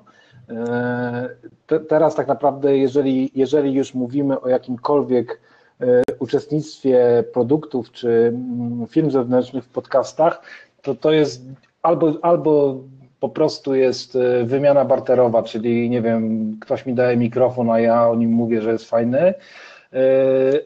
[1.67, 5.41] Te, teraz tak naprawdę, jeżeli, jeżeli już mówimy o jakimkolwiek
[6.19, 10.41] uczestnictwie produktów czy mm, firm zewnętrznych w podcastach,
[10.82, 11.41] to to jest
[11.82, 12.77] albo, albo
[13.21, 18.09] po prostu jest e, wymiana barterowa, czyli nie wiem, ktoś mi daje mikrofon, a ja
[18.09, 19.34] o nim mówię, że jest fajny, e,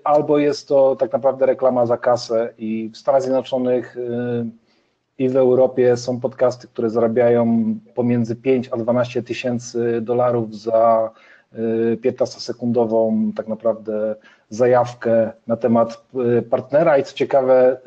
[0.04, 4.46] albo jest to tak naprawdę reklama za kasę i w Stanach Zjednoczonych e,
[5.18, 11.12] i w Europie są podcasty, które zarabiają pomiędzy 5 a 12 tysięcy dolarów za
[11.96, 14.16] 15-sekundową tak naprawdę
[14.50, 16.06] zajawkę na temat
[16.50, 17.78] partnera i co ciekawe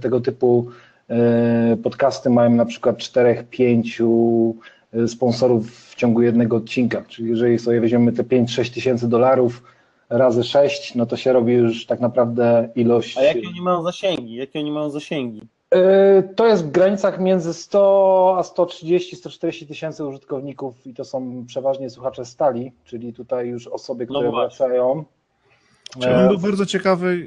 [0.00, 0.66] tego typu
[1.10, 4.54] E, podcasty mają na przykład czterech, pięciu
[4.94, 7.02] e, sponsorów w ciągu jednego odcinka.
[7.08, 9.62] Czyli jeżeli sobie weźmiemy te 5-6 tysięcy dolarów
[10.10, 13.18] razy 6, no to się robi już tak naprawdę ilość.
[13.18, 14.34] A jakie oni mają zasięgi?
[14.34, 15.40] Jakie oni mają zasięgi?
[15.70, 21.44] E, to jest w granicach między 100 a 130, 140 tysięcy użytkowników i to są
[21.46, 25.04] przeważnie słuchacze stali, czyli tutaj już osoby, które no wracają.
[25.96, 27.26] Chciałbym był bardzo ciekawy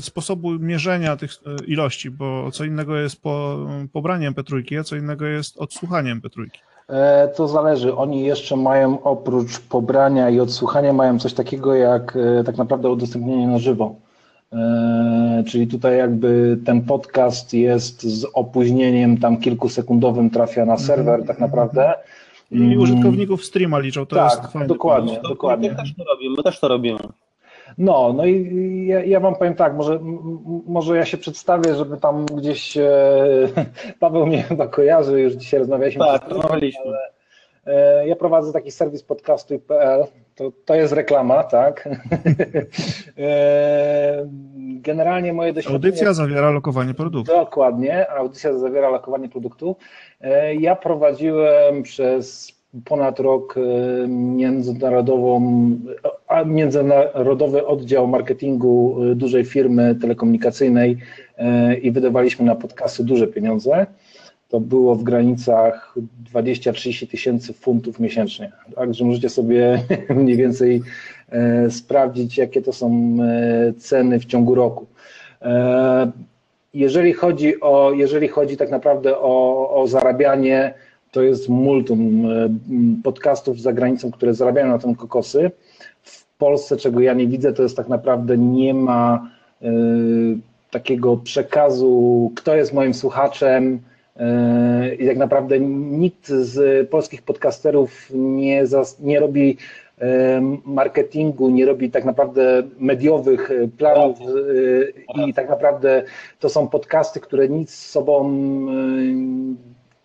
[0.00, 3.58] sposobu mierzenia tych e, ilości, bo co innego jest po,
[3.92, 6.46] pobranie MP3, a co innego jest odsłuchanie MP3.
[6.92, 7.96] E, to zależy.
[7.96, 13.48] Oni jeszcze mają oprócz pobrania i odsłuchania mają coś takiego jak e, tak naprawdę udostępnienie
[13.48, 13.94] na żywo.
[15.46, 21.26] Czyli tutaj jakby ten podcast jest z opóźnieniem tam kilkusekundowym trafia na serwer mm.
[21.26, 21.94] tak naprawdę.
[22.50, 22.78] I mm.
[22.78, 24.68] użytkowników streama liczą, to tak, jest fajne.
[24.68, 25.70] Dokładnie, dokładnie.
[25.70, 26.98] My też to robimy, my też to robimy.
[27.78, 30.00] No, no i ja, ja wam powiem tak, może,
[30.66, 32.82] może ja się przedstawię, żeby tam gdzieś e,
[34.00, 36.04] Paweł mnie chyba kojarzy, już dzisiaj rozmawialiśmy.
[36.04, 36.92] Tak, rozmawialiśmy.
[37.66, 40.04] E, ja prowadzę taki serwis podcastu.pl,
[40.34, 41.88] to, to jest reklama, tak?
[43.18, 44.28] e,
[44.80, 45.76] generalnie moje doświadczenie...
[45.76, 47.32] Audycja zawiera lokowanie produktu.
[47.32, 49.76] Dokładnie, audycja zawiera lokowanie produktu.
[50.20, 52.52] E, ja prowadziłem przez
[52.84, 55.40] ponad rok e, międzynarodową,
[56.46, 60.98] międzynarodowy oddział marketingu e, dużej firmy telekomunikacyjnej
[61.38, 63.86] e, i wydawaliśmy na podcasty duże pieniądze.
[64.48, 65.94] To było w granicach
[66.34, 68.52] 20-30 tysięcy funtów miesięcznie.
[68.76, 69.82] Także możecie sobie
[70.22, 70.82] mniej więcej
[71.70, 73.16] sprawdzić, jakie to są
[73.78, 74.86] ceny w ciągu roku.
[76.74, 80.74] Jeżeli chodzi o, jeżeli chodzi tak naprawdę o, o zarabianie,
[81.12, 82.48] to jest multum e,
[83.04, 85.50] podcastów za granicą, które zarabiają na tym kokosy.
[86.02, 89.30] W Polsce, czego ja nie widzę, to jest tak naprawdę nie ma
[89.62, 89.66] y,
[90.70, 93.80] takiego przekazu, kto jest moim słuchaczem,
[94.16, 99.56] y, i tak naprawdę nikt z polskich podcasterów nie, zas, nie robi
[100.64, 104.18] marketingu, nie robi tak naprawdę mediowych planów
[105.26, 106.02] i tak naprawdę
[106.40, 108.30] to są podcasty, które nic z sobą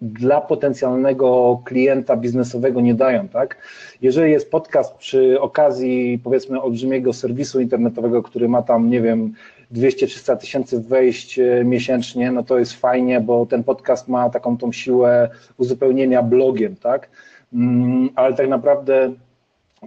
[0.02, 3.58] dla potencjalnego klienta biznesowego nie dają, tak?
[4.02, 9.34] Jeżeli jest podcast przy okazji powiedzmy olbrzymiego serwisu internetowego, który ma tam, nie wiem,
[9.72, 14.72] 200-300 tysięcy wejść e, miesięcznie, no to jest fajnie, bo ten podcast ma taką tą
[14.72, 17.10] siłę uzupełnienia blogiem, tak?
[17.54, 19.14] Mm, ale tak naprawdę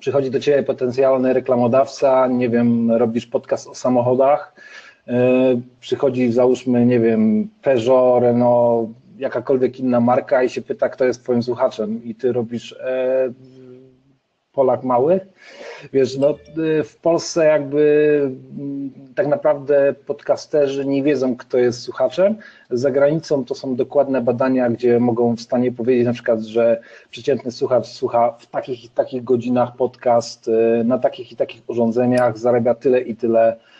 [0.00, 4.54] przychodzi do Ciebie potencjalny reklamodawca, nie wiem, robisz podcast o samochodach,
[5.08, 5.12] e,
[5.80, 8.90] przychodzi załóżmy, nie wiem, Peugeot, Renault,
[9.20, 13.32] jakakolwiek inna marka i się pyta, kto jest twoim słuchaczem i ty robisz e,
[14.52, 15.20] Polak mały.
[15.92, 18.20] Wiesz, no y, w Polsce jakby
[18.58, 22.36] mm, tak naprawdę podcasterzy nie wiedzą, kto jest słuchaczem.
[22.70, 27.50] Za granicą to są dokładne badania, gdzie mogą w stanie powiedzieć na przykład, że przeciętny
[27.50, 32.74] słuchacz słucha w takich i takich godzinach podcast, y, na takich i takich urządzeniach, zarabia
[32.74, 33.79] tyle i tyle E,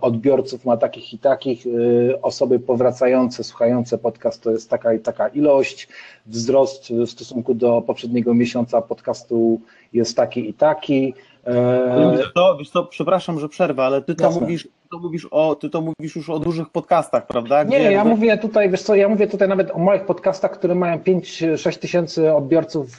[0.00, 5.28] odbiorców ma takich i takich, e, osoby powracające, słuchające podcast to jest taka i taka
[5.28, 5.88] ilość,
[6.26, 9.60] wzrost w stosunku do poprzedniego miesiąca podcastu
[9.92, 11.14] jest taki i taki.
[11.46, 15.54] E, wiesz to, wiesz to, przepraszam, że przerwę, ale ty to, mówisz, to mówisz o,
[15.54, 17.64] ty to mówisz już o dużych podcastach, prawda?
[17.64, 20.74] Gdzie nie, ja mówię tutaj, wiesz co, ja mówię tutaj nawet o moich podcastach, które
[20.74, 22.98] mają 5-6 tysięcy odbiorców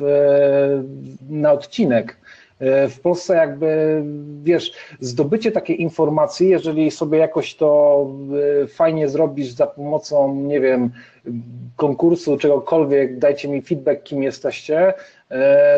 [1.29, 2.17] na odcinek.
[2.61, 4.03] E, w Polsce jakby,
[4.43, 8.07] wiesz, zdobycie takiej informacji, jeżeli sobie jakoś to
[8.63, 10.91] e, fajnie zrobisz za pomocą, nie wiem,
[11.75, 14.93] konkursu, czegokolwiek, dajcie mi feedback, kim jesteście,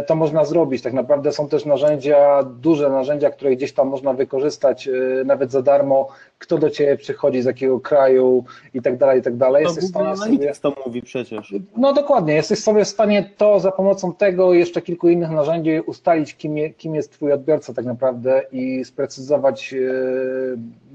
[0.07, 0.81] to można zrobić.
[0.81, 4.91] Tak naprawdę są też narzędzia, duże narzędzia, które gdzieś tam można wykorzystać e,
[5.25, 6.07] nawet za darmo,
[6.39, 8.43] kto do Ciebie przychodzi, z jakiego kraju
[8.73, 9.63] i tak dalej, i tak dalej.
[9.63, 10.53] Jesteś w Google stanie sobie...
[10.61, 11.55] To mówi przecież.
[11.77, 15.79] No dokładnie, jesteś sobie w stanie to za pomocą tego i jeszcze kilku innych narzędzi
[15.79, 19.77] ustalić, kim, je, kim jest Twój odbiorca tak naprawdę i sprecyzować, e,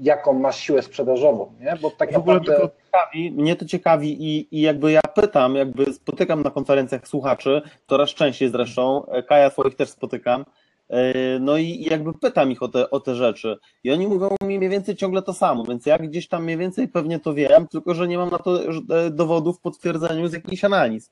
[0.01, 1.77] jaką masz siłę sprzedażową, nie?
[1.81, 2.51] Bo tak naprawdę...
[2.51, 7.61] tylko ciekawi, mnie to ciekawi i, i jakby ja pytam, jakby spotykam na konferencjach słuchaczy,
[7.87, 10.45] coraz częściej zresztą, e, Kaja swoich też spotykam,
[10.89, 14.57] e, no i jakby pytam ich o te, o te rzeczy i oni mówią mi
[14.57, 17.93] mniej więcej ciągle to samo, więc ja gdzieś tam mniej więcej pewnie to wiem, tylko
[17.93, 21.11] że nie mam na to e, dowodów w potwierdzeniu z jakichś analiz.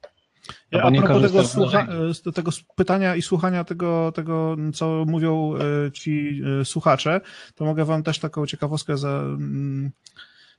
[0.71, 1.88] Ja, a propos tego, słucha,
[2.36, 5.53] tego pytania i słuchania tego, tego, co mówią
[5.93, 7.21] ci słuchacze,
[7.55, 9.23] to mogę wam też taką ciekawostkę za,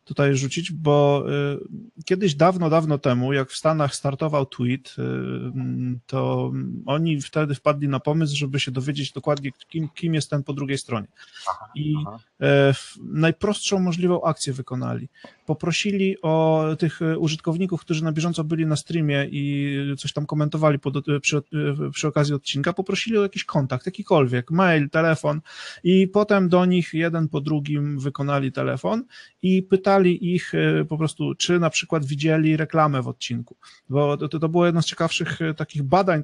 [0.09, 1.59] tutaj rzucić, bo e,
[2.05, 6.53] kiedyś dawno, dawno temu, jak w Stanach startował tweet, mm, to
[6.87, 10.79] oni wtedy wpadli na pomysł, żeby się dowiedzieć dokładnie, kim, kim jest ten po drugiej
[10.79, 11.07] stronie.
[11.75, 12.19] I aha.
[12.41, 15.09] E, najprostszą możliwą akcję wykonali.
[15.47, 20.78] Poprosili o tych e, użytkowników, którzy na bieżąco byli na streamie i coś tam komentowali
[20.78, 21.43] pod, e, przy,
[21.93, 25.41] przy okazji odcinka, poprosili o jakiś kontakt, jakikolwiek, mail, telefon
[25.84, 29.05] i potem do nich jeden po drugim wykonali telefon
[29.43, 30.53] i pytali ich
[30.89, 33.57] po prostu, czy na przykład widzieli reklamę w odcinku,
[33.89, 36.22] bo to, to było jedno z ciekawszych takich badań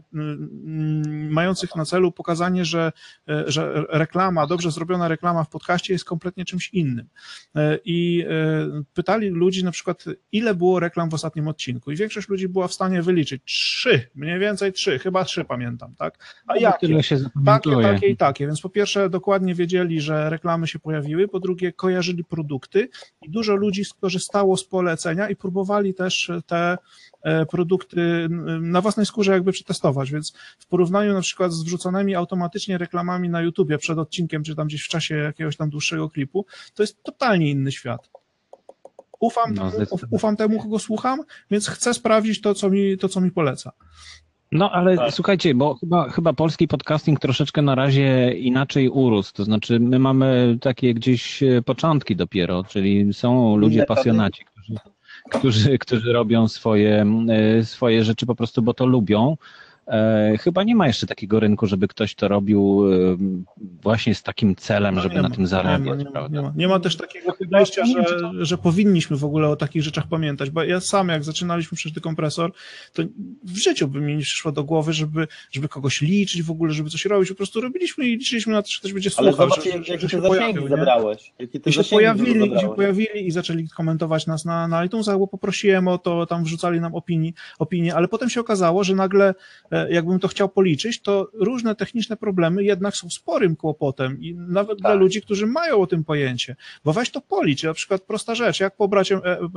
[1.31, 2.93] mających na celu pokazanie, że,
[3.47, 7.09] że reklama, dobrze zrobiona reklama w podcaście jest kompletnie czymś innym.
[7.55, 12.29] E, I e, pytali ludzi na przykład, ile było reklam w ostatnim odcinku i większość
[12.29, 16.43] ludzi była w stanie wyliczyć trzy, mniej więcej trzy, chyba trzy pamiętam, tak?
[16.47, 16.89] A jakie?
[17.83, 18.47] Takie, takie i takie.
[18.47, 22.89] Więc po pierwsze dokładnie wiedzieli, że reklamy się pojawiły, po drugie kojarzyli produkty
[23.23, 26.79] i dużo ludzi skorzystało z polecenia i próbowali też te
[27.51, 32.79] produkty n- na własnej skórze jakby przetestować, więc w porównaniu na przykład z wrzuconymi automatycznie
[32.79, 36.83] reklamami na YouTubie przed odcinkiem, czy tam gdzieś w czasie jakiegoś tam dłuższego klipu, to
[36.83, 38.11] jest totalnie inny świat.
[39.21, 41.21] Ufam, No, temu, ufam temu, kogo słucham,
[41.51, 43.73] więc chcę sprawdzić to, co mi, to, co mi poleca.
[44.53, 45.13] No ale Tak.
[45.15, 49.33] słuchajcie, bo chyba, chyba polski podcasting troszeczkę na razie inaczej urósł.
[49.33, 53.97] To znaczy, my mamy takie gdzieś e, początki dopiero, czyli są ludzie Metody.
[53.97, 54.75] pasjonaci, którzy,
[55.31, 57.07] którzy, którzy robią swoje,
[57.59, 59.37] e, swoje rzeczy po prostu, bo to lubią.
[59.89, 63.17] E, Chyba nie ma jeszcze takiego rynku, żeby ktoś to robił e,
[63.83, 66.11] właśnie z takim celem, żeby No Nie na ma, tym nie zarabiać, ma, nie ma,
[66.11, 66.37] prawda?
[66.37, 66.53] nie ma.
[66.57, 70.07] Nie ma też takiego podejścia, nie wiem, że, że powinniśmy w ogóle o takich rzeczach
[70.09, 72.53] pamiętać, bo ja sam jak zaczynaliśmy przecież kompresor,
[72.93, 73.03] to
[73.45, 76.91] w życiu by mi nie przyszło do głowy, żeby, żeby kogoś liczyć w ogóle, żeby
[76.91, 79.65] coś robić, po prostu robiliśmy i liczyliśmy na to, że ktoś będzie Ale słuchał, zobacz,
[79.65, 80.77] że, jak- że, jakie że pojawił, nie?
[81.39, 82.77] Jakie ty I się pojawili, i się zebrałeś.
[82.77, 86.95] pojawili i zaczęli komentować nas na, na iTunesach, bo poprosiłem o to, tam wrzucali nam
[86.95, 89.35] opinii, opinie, ale potem się okazało, że nagle,
[89.91, 94.91] jakbym to chciał policzyć, to różne techniczne problemy jednak są sporym kłopotem i nawet dla
[94.91, 95.01] Tak.
[95.01, 98.77] ludzi, którzy mają o tym pojęcie, bo weź to policz, na przykład prosta rzecz, jak
[98.77, 99.49] pobrać e, e,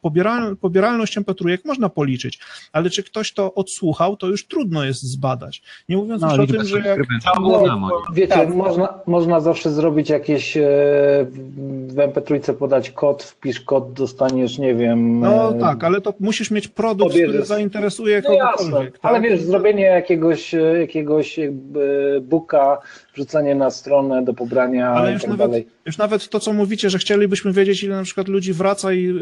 [0.00, 2.38] pobieral, pobieralność mp można policzyć,
[2.72, 5.62] ale czy ktoś to odsłuchał, to już trudno jest zbadać.
[5.88, 6.98] Nie mówiąc No, już o tym, że jak
[7.40, 8.14] No, tak?
[8.14, 8.54] Wiecie, Tak.
[8.54, 10.60] można, można zawsze zrobić jakieś, e,
[11.86, 15.20] w MP3 podać kod, wpisz kod, dostaniesz, nie wiem...
[15.20, 17.32] No e, tak, ale to musisz mieć produkt, pobierzesz.
[17.34, 18.98] który zainteresuje No jasne, kogokolwiek.
[19.02, 19.30] ale tak?
[19.30, 22.78] wiesz, zrobienie jakiegoś, e, jakiegoś jakby booka,
[23.14, 25.68] wrzucenie na stronę do pobrania Ale już tak nawet, dalej.
[25.86, 29.14] już nawet to, co mówicie, że chcielibyśmy wiedzieć, ile na przykład ludzi wraca i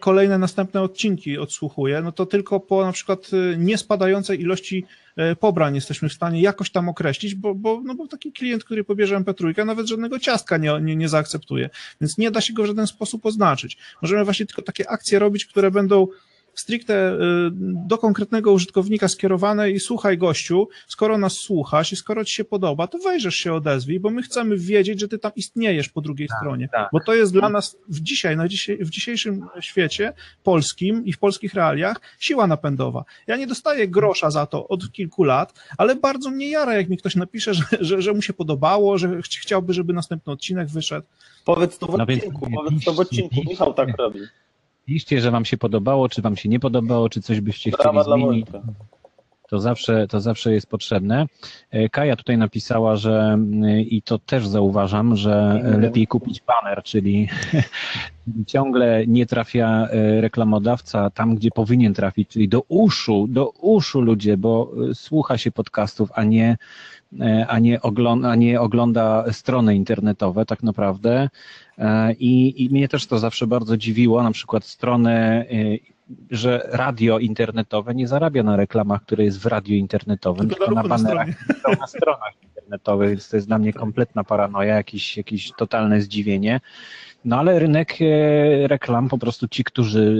[0.00, 4.84] kolejne następne odcinki odsłuchuje, no to tylko po na przykład niespadającej ilości
[5.40, 9.16] pobrań jesteśmy w stanie jakoś tam określić, bo, bo, no bo taki klient, który pobierze
[9.16, 12.86] MP3, nawet żadnego ciastka nie, nie, nie zaakceptuje, więc nie da się go w żaden
[12.86, 13.78] sposób oznaczyć.
[14.02, 16.06] Możemy właśnie tylko takie akcje robić, które będą
[16.54, 17.18] stricte y,
[17.88, 22.86] do konkretnego użytkownika skierowane i słuchaj gościu, skoro nas słuchasz i skoro ci się podoba,
[22.86, 26.68] to wejrzysz się odezwij, bo my chcemy wiedzieć, że ty tam istniejesz po drugiej stronie,
[26.68, 26.88] tak.
[26.92, 31.18] bo to jest dla nas w dzisiaj, na dzisiaj, w dzisiejszym świecie polskim i w
[31.18, 33.04] polskich realiach siła napędowa.
[33.26, 36.96] Ja nie dostaję grosza za to od kilku lat, ale bardzo mnie jara, jak mi
[36.96, 41.06] ktoś napisze, że, że, że mu się podobało, że ch- chciałby, żeby następny odcinek wyszedł.
[41.44, 43.40] Powiedz to w No więc odcinku, powiedz to w odcinku.
[43.48, 44.20] Michał tak robi.
[44.84, 48.04] Piszcie, że wam się podobało, czy wam się nie podobało, czy coś byście chcieli Brawa
[48.04, 48.46] zmienić.
[49.52, 51.26] To zawsze, to zawsze jest potrzebne.
[51.70, 56.82] E, Kaja tutaj napisała, że e, i to też zauważam, że e, lepiej kupić banner,
[56.82, 57.28] czyli
[58.52, 64.36] ciągle nie trafia e, reklamodawca tam, gdzie powinien trafić, czyli do uszu, do uszu ludzie,
[64.36, 66.56] bo słucha się podcastów, a nie,
[67.48, 71.28] a nie, ogląda, a nie ogląda strony internetowe tak naprawdę.
[72.18, 75.46] I, I mnie też to zawsze bardzo dziwiło, na przykład strony,
[76.30, 80.82] że radio internetowe nie zarabia na reklamach, które jest w radiu internetowym, Tylko tylko na
[80.82, 81.28] na na banerach,
[81.62, 86.60] są na stronach internetowych, więc to jest dla mnie kompletna paranoja, jakieś, jakieś totalne zdziwienie.
[87.24, 90.16] No ale rynek e, reklam, po prostu ci, którzy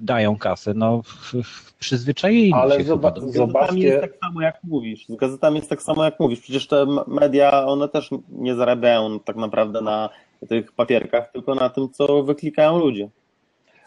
[0.00, 1.02] dają kasę, no
[1.78, 5.06] przyzwyczaili Ale się zoba- chyba Z gazetami jest tak samo jak mówisz.
[5.08, 6.40] Z gazetami jest tak samo jak mówisz.
[6.40, 10.08] Przecież te media, one też nie zarabiają tak naprawdę na
[10.48, 13.08] tych papierkach, tylko na tym, co wyklikają ludzie.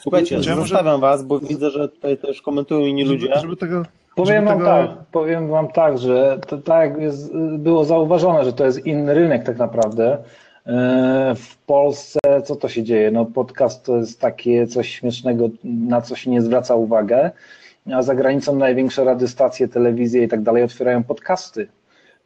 [0.10, 3.28] Słuchajcie, Ja może- zostawiam was, bo widzę, że tutaj też komentują inni ludzie.
[3.28, 3.84] Żeby, żeby tego,
[4.16, 8.54] Powiem żeby wam tego, tak, powiem wam tak, że to tak jest, było zauważone, że
[8.54, 10.18] to jest inny rynek tak naprawdę.
[10.68, 13.12] E, W Polsce co to się dzieje?
[13.12, 17.32] No podcast to jest takie coś śmiesznego, na co się nie zwraca uwagę,
[17.94, 21.68] a za granicą największe radiostacje, telewizje i tak dalej otwierają podcasty.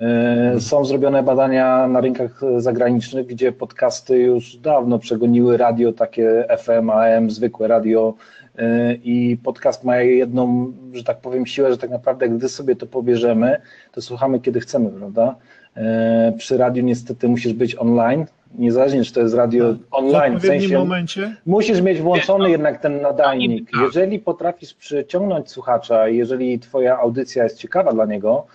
[0.02, 6.89] E, Są zrobione badania na rynkach zagranicznych, gdzie podcasty już dawno przegoniły radio takie FM,
[6.89, 8.14] AM, zwykłe radio
[8.58, 12.88] e, i podcast ma jedną, że tak powiem, siłę, że tak naprawdę gdy sobie to
[12.88, 15.36] pobierzemy, to słuchamy kiedy chcemy, prawda?
[15.78, 18.26] E, Przy radiu niestety musisz być online,
[18.58, 23.02] niezależnie czy to jest radio w online, w sensie momencie musisz mieć włączony jednak ten
[23.02, 23.72] nadajnik.
[23.72, 23.82] tak.
[23.82, 28.45] Jeżeli potrafisz przyciągnąć słuchacza, i jeżeli twoja audycja jest ciekawa dla niego,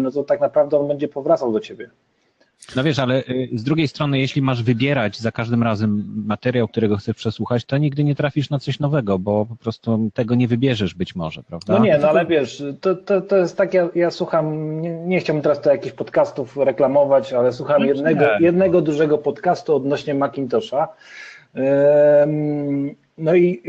[0.00, 1.90] no to tak naprawdę on będzie powracał do ciebie.
[2.76, 6.96] No wiesz, ale y, z drugiej strony, jeśli masz wybierać za każdym razem materiał, którego
[6.96, 10.94] chcesz przesłuchać, to nigdy nie trafisz na coś nowego, bo po prostu tego nie wybierzesz
[10.94, 11.72] być może, prawda?
[11.72, 15.20] No nie, no ale wiesz, to, to, to jest tak, ja, ja słucham, nie, nie
[15.20, 20.88] chciałbym teraz tu jakichś podcastów reklamować, ale słucham No jednego, jednego dużego podcastu odnośnie Macintosha.
[23.18, 23.62] No i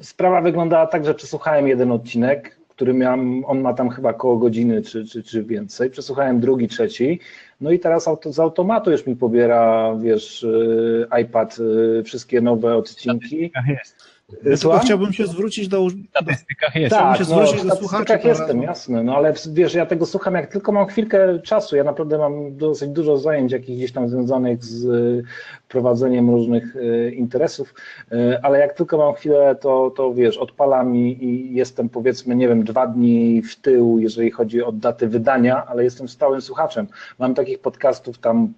[0.00, 4.82] sprawa wyglądała tak, że przesłuchałem jeden odcinek, który miałem, on ma tam chyba koło godziny
[4.82, 7.20] czy, czy, czy więcej, przesłuchałem drugi, trzeci,
[7.60, 12.76] no i teraz auto, z automatu już mi pobiera, wiesz, y, iPad y, wszystkie nowe
[12.76, 13.50] odcinki.
[13.50, 13.96] Tak jest.
[14.32, 14.80] Ja tylko Słucham?
[14.80, 16.94] chciałbym się zwrócić do, W statystykach jest.
[16.94, 20.06] Chciałbym Tak, się no, zwrócić w do słuchaczy jestem, jasne, no ale wiesz, ja tego
[20.06, 24.08] słucham, jak tylko mam chwilkę czasu, ja naprawdę mam dosyć dużo zajęć jakichś gdzieś tam
[24.08, 25.22] związanych z y,
[25.68, 27.74] prowadzeniem różnych y, interesów,
[28.12, 32.48] y, ale jak tylko mam chwilę, to, to wiesz, odpalam i, i jestem powiedzmy, nie
[32.48, 36.86] wiem, dwa dni w tył, jeżeli chodzi o daty wydania, ale jestem stałym słuchaczem.
[37.18, 38.52] Mam takich podcastów tam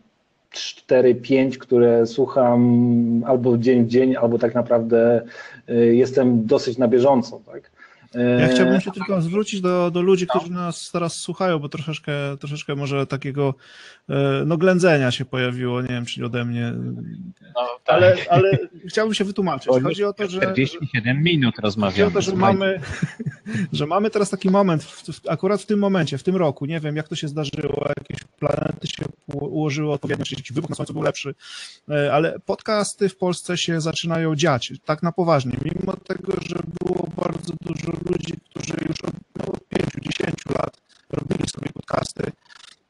[0.52, 5.22] 4, 5, które słucham albo dzień w dzień, albo tak naprawdę
[5.70, 7.70] y, jestem dosyć na bieżąco, tak?
[8.14, 12.12] Ja E, chciałbym się tylko zwrócić do, do ludzi, którzy nas teraz słuchają, bo troszeczkę,
[12.40, 13.54] troszeczkę może takiego
[14.08, 16.72] e, no, ględzenia się pojawiło, nie wiem, czy ode mnie,
[17.54, 17.96] No, tak.
[17.96, 18.58] ale, ale
[18.88, 19.72] chciałbym się wytłumaczyć.
[19.82, 22.12] Chodzi o to, że, 47 minut chodzi o rozmawiamy.
[22.12, 22.80] to, że mamy,
[23.72, 26.80] że mamy teraz taki moment, w, w, akurat w tym momencie, w tym roku, nie
[26.80, 30.92] wiem jak to się zdarzyło, jakieś planety się ułożyły odpowiednio, czy jakiś wybuch na Słońcu
[30.92, 31.34] był lepszy,
[31.90, 36.91] e, ale podcasty w Polsce się zaczynają dziać, tak na poważnie, mimo tego, że było
[37.24, 39.44] bardzo dużo ludzi, którzy już od no,
[39.74, 42.24] 5-10 lat robili sobie podcasty,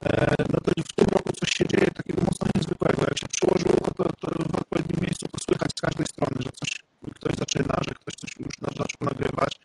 [0.04, 3.02] e, no to w tym roku coś się dzieje takiego mocno niezwykłego.
[3.02, 6.70] Jak się przyłożyło, to, to w odpowiednim miejscu to słychać z każdej strony, że coś,
[7.14, 9.60] ktoś zaczyna, że ktoś coś już zaczął nagrywać.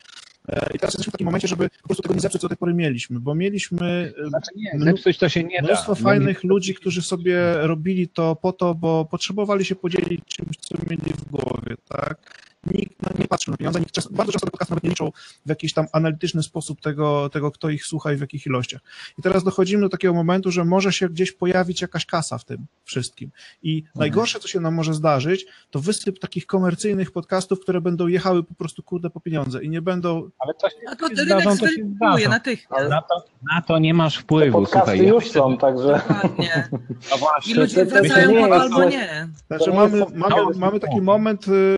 [0.50, 2.50] E, I teraz jesteśmy w takim momencie, żeby po prostu tego nie zepsuć, co do
[2.50, 5.68] tej pory mieliśmy, bo mieliśmy e, Znaczy nie, zepsuć to się nie da.
[5.68, 10.58] mnóstwo No, fajnych ludzi, którzy sobie robili to po to, bo potrzebowali się podzielić czymś,
[10.58, 12.47] co mieli w głowie, tak?
[12.72, 15.12] Nikt no, nie patrzył na pieniądze, nikt czas, bardzo często te podcasty nawet nie liczą
[15.46, 18.82] w jakiś tam analityczny sposób tego, tego, kto ich słucha i w jakich ilościach.
[19.20, 22.66] I teraz dochodzimy do takiego momentu, że może się gdzieś pojawić jakaś kasa w tym
[22.84, 23.32] wszystkim.
[23.64, 28.44] I najgorsze, co się nam może zdarzyć, to wysyp takich komercyjnych podcastów, które będą jechały
[28.44, 31.42] po prostu kurde po pieniądze i nie będą Ale to się A to się rynek
[31.42, 32.30] zdarzą, to się zdarzą.
[32.30, 32.90] natychmiast.
[32.90, 35.08] Na to, na to nie masz wpływu, Podcasty słuchaj.
[35.08, 36.70] już są, że- także Dokładnie.
[37.12, 39.28] No I właśnie, ludzie to- to wracają nie albo nie.
[39.48, 41.78] Znaczy mamy, mamy, mamy taki moment y,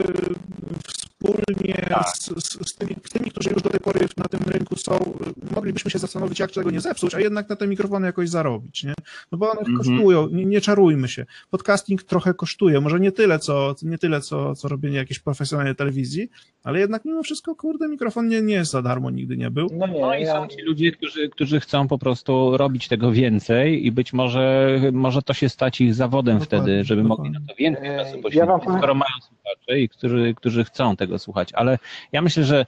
[1.49, 2.07] wspólnie Tak.
[2.07, 4.95] z, z, z tymi, tymi, którzy już do tej pory na tym rynku są,
[5.51, 8.83] y, moglibyśmy się zastanowić, jak tego nie zepsuć, a jednak na te mikrofony jakoś zarobić,
[8.83, 8.93] nie?
[9.31, 9.77] No bo one Mhm.
[9.77, 11.25] kosztują, nie, nie czarujmy się.
[11.49, 16.29] Podcasting trochę kosztuje, może nie tyle, co, nie tyle, co, co robienie jakiejś profesjonalnej telewizji,
[16.63, 19.67] ale jednak mimo wszystko, kurde, mikrofon nie, nie jest za darmo, nigdy nie był.
[19.73, 23.11] no nie, No i ja, są ci ludzie, którzy, którzy chcą po prostu robić tego
[23.11, 27.29] więcej i być może, może to się stać ich zawodem Dokładnie, wtedy, żeby dokładnie.
[27.29, 30.33] mogli na to więcej Ej, czasu ja poświęcić, wam powiem- skoro mają słuchaczy i którzy,
[30.37, 31.28] którzy chcą tego słuchać.
[31.53, 31.77] Ale
[32.11, 32.65] ja myślę, że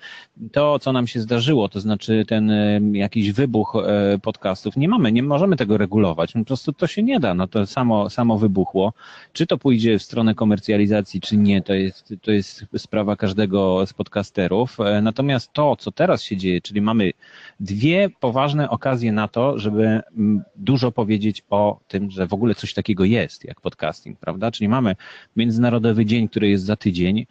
[0.52, 5.12] to, co nam się zdarzyło, to znaczy ten e, jakiś wybuch e, podcastów, nie mamy,
[5.12, 6.34] nie możemy tego regulować.
[6.34, 7.34] Po prostu to się nie da.
[7.34, 8.94] No to samo, samo wybuchło.
[9.34, 13.94] Czy to pójdzie w stronę komercjalizacji, czy nie, to jest, to jest sprawa każdego z
[13.94, 14.80] podcasterów.
[14.80, 17.12] E, Natomiast to, co teraz się dzieje, czyli mamy
[17.60, 19.84] dwie poważne okazje na to, żeby
[20.18, 24.52] mm, dużo powiedzieć o tym, że w ogóle coś takiego jest, jak podcasting, prawda?
[24.52, 24.96] Czyli mamy
[25.36, 27.26] Międzynarodowy Dzień, który jest za tydzień.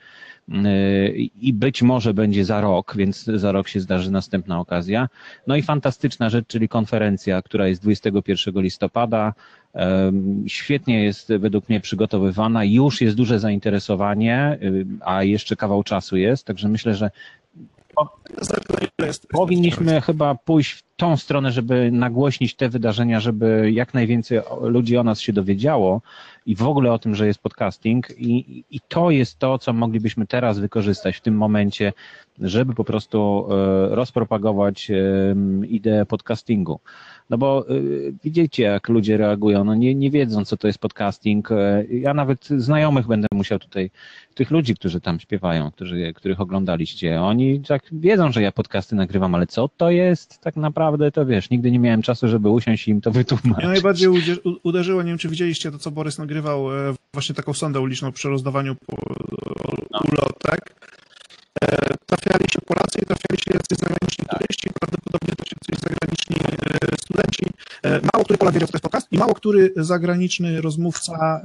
[1.41, 5.09] I być może będzie za rok, więc za rok się zdarzy następna okazja.
[5.47, 9.35] No i fantastyczna rzecz, czyli konferencja, która jest 21 listopada.
[10.47, 14.59] Świetnie jest według mnie przygotowywana, już jest duże zainteresowanie,
[15.01, 17.11] a jeszcze kawał czasu jest, także myślę, że
[19.29, 25.05] Powinniśmy chyba pójść w tą stronę, żeby nagłośnić te wydarzenia, żeby jak najwięcej ludzi o
[25.05, 26.03] nas się dowiedziało
[26.47, 28.11] i w ogóle o tym, że jest podcasting.
[28.19, 31.93] I, i to jest to, co moglibyśmy teraz wykorzystać w tym momencie,
[32.41, 34.91] żeby po prostu e, rozpropagować
[35.69, 36.81] ideę podcastingu.
[37.31, 41.53] No bo y, widzicie, jak ludzie reagują, no nie, nie wiedzą, co to jest podcasting.
[41.53, 43.91] E, ja nawet znajomych będę musiał tutaj,
[44.35, 49.35] tych ludzi, którzy tam śpiewają, którzy, których oglądaliście, oni tak wiedzą, że ja podcasty nagrywam,
[49.35, 52.91] ale co to jest tak naprawdę, to wiesz, nigdy nie miałem czasu, żeby usiąść i
[52.91, 53.65] im to wytłumaczyć.
[53.65, 54.09] Mnie najbardziej
[54.63, 58.29] uderzyło, nie wiem, czy widzieliście to, co Borys nagrywał, e, właśnie taką sondę uliczną przy
[58.29, 58.77] rozdawaniu
[59.91, 60.80] ulotek.
[61.65, 66.97] E, trafiali się Polacy i trafiali się jacyś zagraniczni turyści, prawdopodobnie też jacyś zagraniczni e,
[67.03, 67.47] studenci.
[67.83, 71.43] E, mało który Polak wiedział, to jest podcast i mało który zagraniczny rozmówca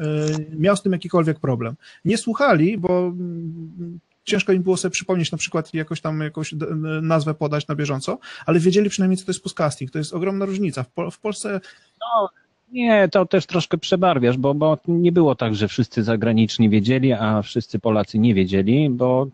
[0.49, 1.75] miał z tym jakikolwiek problem.
[2.05, 6.55] Nie słuchali, bo mm, ciężko im było sobie przypomnieć na przykład jakoś tam jakąś
[7.01, 9.91] nazwę podać na bieżąco, ale wiedzieli przynajmniej, co to jest podcasting.
[9.91, 10.83] To jest ogromna różnica.
[10.83, 11.61] W, w Polsce...
[12.01, 12.29] No
[12.71, 17.41] nie, to też troszkę przebarwiasz, bo, bo nie było tak, że wszyscy zagraniczni wiedzieli, a
[17.41, 19.27] wszyscy Polacy nie wiedzieli, bo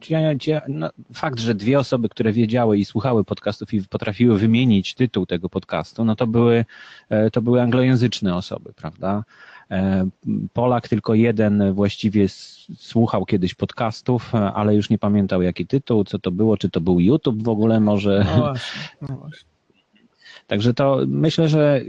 [0.68, 5.50] no, fakt, że dwie osoby, które wiedziały i słuchały podcastów i potrafiły wymienić tytuł tego
[5.50, 6.66] podcastu, no to były,
[7.10, 9.24] e, to były anglojęzyczne osoby, prawda?
[9.72, 10.10] E,
[10.54, 12.26] Polak tylko jeden właściwie
[12.76, 17.00] słuchał kiedyś podcastów, ale już nie pamiętał jaki tytuł, co to było, czy to był
[17.00, 18.26] YouTube w ogóle może.
[18.26, 19.50] No właśnie, no właśnie.
[20.48, 21.82] Także to myślę, że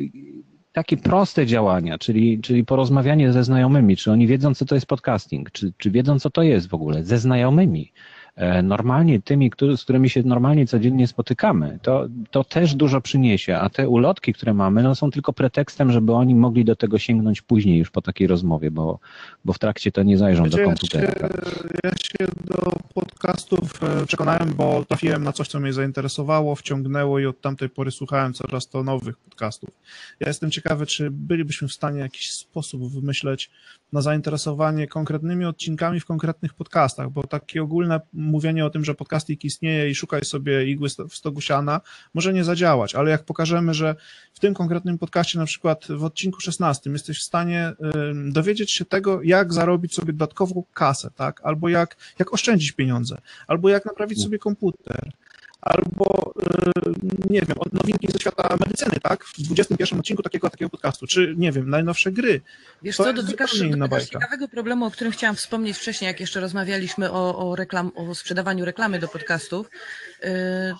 [0.72, 5.50] takie proste działania, czyli, czyli porozmawianie ze znajomymi, czy oni wiedzą, co to jest podcasting,
[5.50, 7.92] czy, czy wiedzą, co to jest w ogóle, ze znajomymi,
[8.62, 13.70] normalnie tymi, który, z którymi się normalnie codziennie spotykamy, to, to też dużo przyniesie, a
[13.70, 17.78] te ulotki, które mamy, no są tylko pretekstem, żeby oni mogli do tego sięgnąć później
[17.78, 18.98] już po takiej rozmowie, bo,
[19.44, 21.04] bo w trakcie to nie zajrzą do komputera.
[21.04, 21.28] Ja się,
[21.84, 27.26] ja się do podcastów e, przekonałem, bo trafiłem na coś, co mnie zainteresowało, wciągnęło i
[27.26, 29.70] od tamtej pory słuchałem coraz to nowych podcastów.
[30.20, 33.50] Ja jestem ciekawy, czy bylibyśmy w stanie w jakiś sposób wymyśleć
[33.92, 39.44] na zainteresowanie konkretnymi odcinkami w konkretnych podcastach, bo takie ogólne mówienie o tym, że podcasting
[39.44, 41.80] istnieje i szukaj sobie igły w stogu siana,
[42.14, 43.96] może nie zadziałać, ale jak pokażemy, że
[44.34, 47.72] w tym konkretnym podcaście, na przykład w odcinku 16, jesteś w stanie
[48.32, 51.40] dowiedzieć się tego, jak zarobić sobie dodatkową kasę, tak?
[51.44, 55.12] Albo jak, jak oszczędzić pieniądze, albo jak naprawić sobie komputer,
[55.62, 56.34] albo
[56.86, 59.24] y, nie wiem, nowinki ze świata medycyny, tak?
[59.24, 62.40] W 21 odcinku takiego takiego podcastu, czy nie wiem, najnowsze gry.
[62.82, 67.10] Wiesz to co, dotykasz, dotykasz ciekawego problemu, o którym chciałam wspomnieć wcześniej, jak jeszcze rozmawialiśmy
[67.10, 69.70] o, o, reklam, o sprzedawaniu reklamy do podcastów.
[70.22, 70.30] Yy,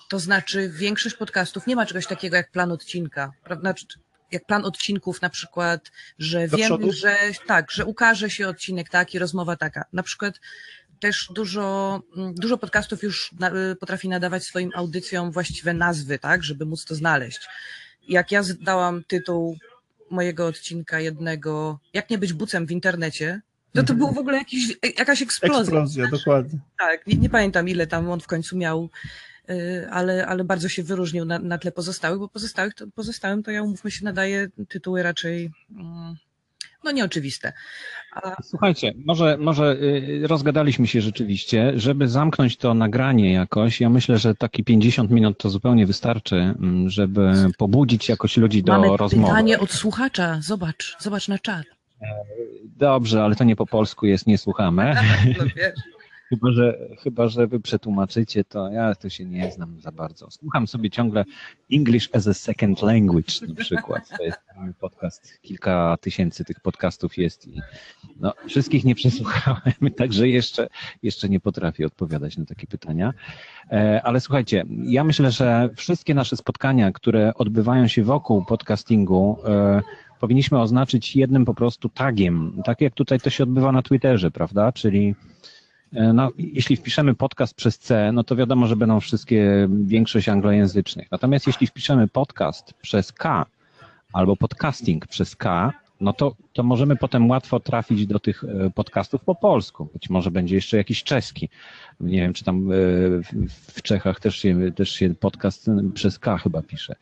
[0.09, 3.61] to znaczy większość podcastów nie ma czegoś takiego jak plan odcinka, prawda?
[3.61, 3.85] Znaczy,
[4.33, 7.17] jak plan odcinków na przykład, że do wiem, że
[7.47, 9.85] tak, że ukaże się odcinek taki, rozmowa taka.
[9.93, 10.39] Na przykład
[11.03, 13.31] też dużo, mm, dużo podcastów już
[13.71, 17.39] y, potrafi nadawać swoim audycjom właściwe nazwy, tak, żeby móc to znaleźć.
[18.07, 19.57] Jak ja dałam tytuł
[20.09, 23.41] mojego odcinka jednego, jak nie być bucem w internecie,
[23.73, 25.61] to to było w ogóle jakiś, e, jakaś eksplozja.
[25.61, 26.59] Eksplozja, dokładnie.
[26.79, 28.89] Tak, nie, nie, pamiętam ile tam on w końcu miał,
[29.49, 33.51] y, ale, ale bardzo się wyróżnił na, na tle pozostałych, bo pozostałych, to, pozostałym to
[33.51, 36.15] ja umówmy się nadaje tytuły raczej mm,
[36.83, 37.53] no nieoczywiste.
[38.15, 38.43] A...
[38.43, 44.35] Słuchajcie, może, może y, rozgadaliśmy się rzeczywiście, żeby zamknąć to nagranie jakoś, ja myślę, że
[44.35, 49.27] taki 50 minut to zupełnie wystarczy, mm, żeby pobudzić jakoś ludzi do Mamy rozmowy.
[49.27, 51.63] pytanie od słuchacza, zobacz, zobacz na czat.
[52.01, 52.07] E,
[52.77, 54.95] dobrze, ale to nie po polsku jest, nie słuchamy.
[55.37, 55.45] No,
[56.33, 60.31] Chyba że, chyba, że wy przetłumaczycie to, ja to się nie znam za bardzo.
[60.31, 61.25] Słucham sobie ciągle
[61.71, 64.09] English as a Second Language na przykład.
[64.17, 64.39] To jest
[64.79, 67.61] podcast, kilka tysięcy tych podcastów jest i
[68.19, 70.67] no, wszystkich nie przesłuchałem, także jeszcze,
[71.03, 73.13] jeszcze nie potrafię odpowiadać na takie pytania.
[73.71, 79.81] E, ale słuchajcie, ja myślę, że wszystkie nasze spotkania, które odbywają się wokół podcastingu, e,
[80.19, 84.71] powinniśmy oznaczyć jednym po prostu tagiem, tak jak tutaj to się odbywa na Twitterze, prawda?
[84.71, 85.15] Czyli
[86.13, 91.11] no, jeśli wpiszemy podcast przez C, no to wiadomo, że będą wszystkie, większość anglojęzycznych.
[91.11, 93.45] Natomiast jeśli wpiszemy podcast przez K
[94.13, 99.21] albo podcasting przez K, no to, to możemy potem łatwo trafić do tych e, podcastów
[99.23, 99.87] po polsku.
[99.93, 101.49] Być może będzie jeszcze jakiś czeski.
[101.99, 102.75] Nie wiem, czy tam e,
[103.47, 106.95] w Czechach też się, też się podcast przez K chyba pisze.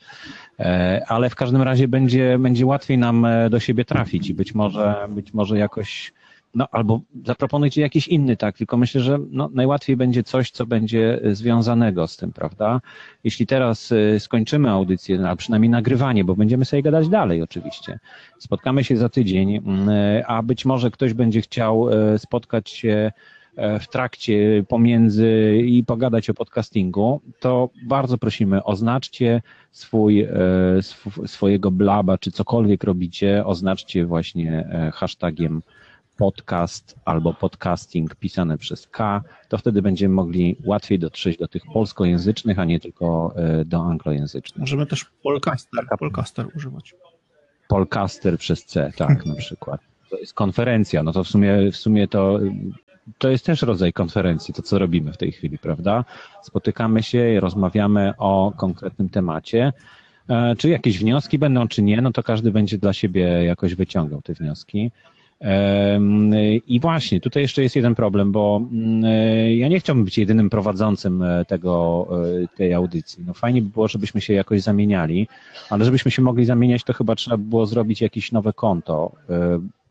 [1.07, 5.33] Ale w każdym razie będzie, będzie łatwiej nam do siebie trafić i być może, być
[5.33, 6.13] może jakoś
[6.55, 11.19] no albo zaproponujcie jakiś inny tak, tylko myślę, że no, najłatwiej będzie coś, co będzie
[11.31, 12.81] związanego z tym, prawda?
[13.23, 17.99] Jeśli teraz y, skończymy audycję, a przynajmniej nagrywanie, bo będziemy sobie gadać dalej oczywiście.
[18.39, 19.61] Spotkamy się za tydzień, y,
[20.25, 21.87] a być może ktoś będzie chciał
[22.17, 23.11] spotkać się
[23.79, 29.41] w trakcie, pomiędzy i pogadać o podcastingu, to bardzo prosimy, oznaczcie
[29.71, 30.27] swój,
[30.77, 35.61] sw swojego blaba, czy cokolwiek robicie, oznaczcie właśnie hashtagiem
[36.21, 42.59] podcast albo podcasting pisane przez K, to wtedy będziemy mogli łatwiej dotrzeć do tych polskojęzycznych,
[42.59, 44.59] a nie tylko e, do anglojęzycznych.
[44.59, 46.95] Możemy też polcaster, polcaster używać.
[47.67, 49.81] Polcaster przez C, tak, na przykład.
[50.09, 52.39] To jest konferencja, no to w sumie, w sumie to,
[53.17, 56.05] to jest też rodzaj konferencji, to co robimy w tej chwili, prawda?
[56.43, 59.73] Spotykamy się i rozmawiamy o konkretnym temacie.
[60.29, 64.21] E, czy jakieś wnioski będą, czy nie, no to każdy będzie dla siebie jakoś wyciągał
[64.21, 64.91] te wnioski.
[66.67, 70.49] I właśnie, tutaj jeszcze jest jeden problem, bo mm, e, ja nie chciałbym być jedynym
[70.49, 72.07] prowadzącym e, tego,
[72.43, 73.23] e, tej audycji.
[73.27, 75.27] No fajnie by było, żebyśmy się jakoś zamieniali,
[75.69, 79.11] ale żebyśmy się mogli zamieniać, to chyba trzeba było zrobić jakieś nowe konto,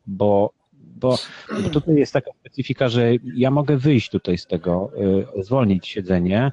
[0.06, 0.52] bo,
[1.00, 1.18] bo,
[1.62, 4.90] bo tutaj jest taka specyfika, że ja mogę wyjść tutaj z tego,
[5.40, 6.52] zwolnić siedzenie,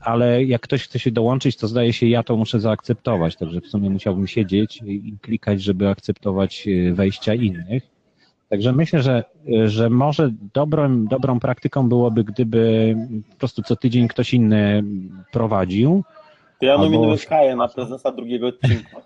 [0.00, 3.66] ale jak ktoś chce się dołączyć, to zdaje się, ja to muszę zaakceptować, także w
[3.66, 7.99] sumie musiałbym siedzieć i klikać, żeby akceptować wejścia innych.
[8.50, 9.24] Także myślę, że,
[9.64, 12.94] że może dobrą, dobrą praktyką byłoby, gdyby
[13.30, 14.84] po prostu co tydzień ktoś inny
[15.32, 16.04] prowadził.
[16.60, 17.28] To ja nominuję albo...
[17.28, 19.00] Kaję na prezesa drugiego odcinka.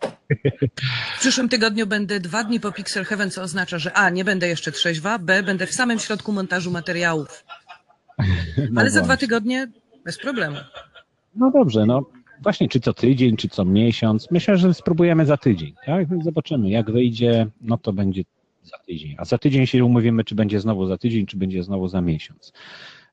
[1.17, 4.49] W przyszłym tygodniu będę dwa dni po Pixel Heaven, co oznacza, że A, nie będę
[4.49, 7.45] jeszcze trzeźwa, B, będę w samym środku montażu materiałów.
[8.19, 8.25] No
[8.59, 8.91] Ale właśnie.
[8.91, 9.67] za dwa tygodnie
[10.05, 10.57] bez problemu.
[11.37, 12.07] No dobrze, no
[12.43, 14.31] właśnie, czy co tydzień, czy co miesiąc.
[14.31, 15.75] Myślę, że spróbujemy za tydzień.
[15.87, 16.07] Tak?
[16.25, 18.23] Zobaczymy, jak wyjdzie, no to będzie
[18.65, 19.15] za tydzień.
[19.19, 22.53] A za tydzień się umówimy, czy będzie znowu za tydzień, czy będzie znowu za miesiąc.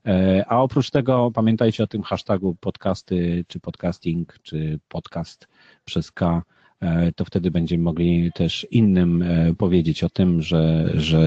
[0.05, 5.47] E, a oprócz tego pamiętajcie o tym hashtagu podcasty, czy podcasting, czy podcast
[5.85, 6.43] przez K.
[6.79, 11.19] E, to wtedy będziemy mogli też innym e, powiedzieć o tym, że, że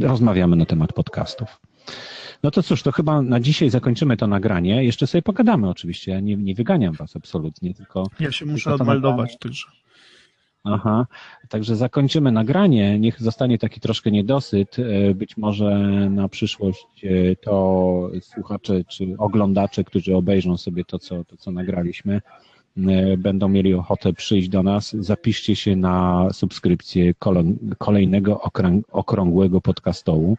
[0.00, 1.60] rozmawiamy na temat podcastów.
[2.42, 4.84] No to cóż, to chyba na dzisiaj zakończymy to nagranie.
[4.84, 6.12] Jeszcze sobie pogadamy oczywiście.
[6.12, 8.06] Ja nie, nie wyganiam was absolutnie, tylko.
[8.20, 9.66] Ja się muszę odmeldować także.
[10.68, 11.06] Aha,
[11.48, 12.98] także zakończymy nagranie.
[12.98, 14.76] Niech zostanie taki troszkę niedosyt.
[14.78, 15.70] E, być może
[16.10, 22.20] na przyszłość e, to słuchacze czy oglądacze, którzy obejrzą sobie to, co, to, co nagraliśmy,
[22.76, 24.96] e, będą mieli ochotę przyjść do nas.
[25.00, 27.14] Zapiszcie się na subskrypcję
[27.78, 28.40] kolejnego
[28.90, 30.36] okrągłego podcastołu.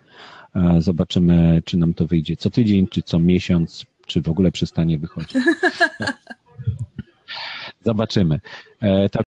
[0.80, 5.38] Zobaczymy, czy nam to wyjdzie co tydzień, czy co miesiąc, czy w ogóle przestanie wychodzić.
[7.88, 8.39] Zobaczymy.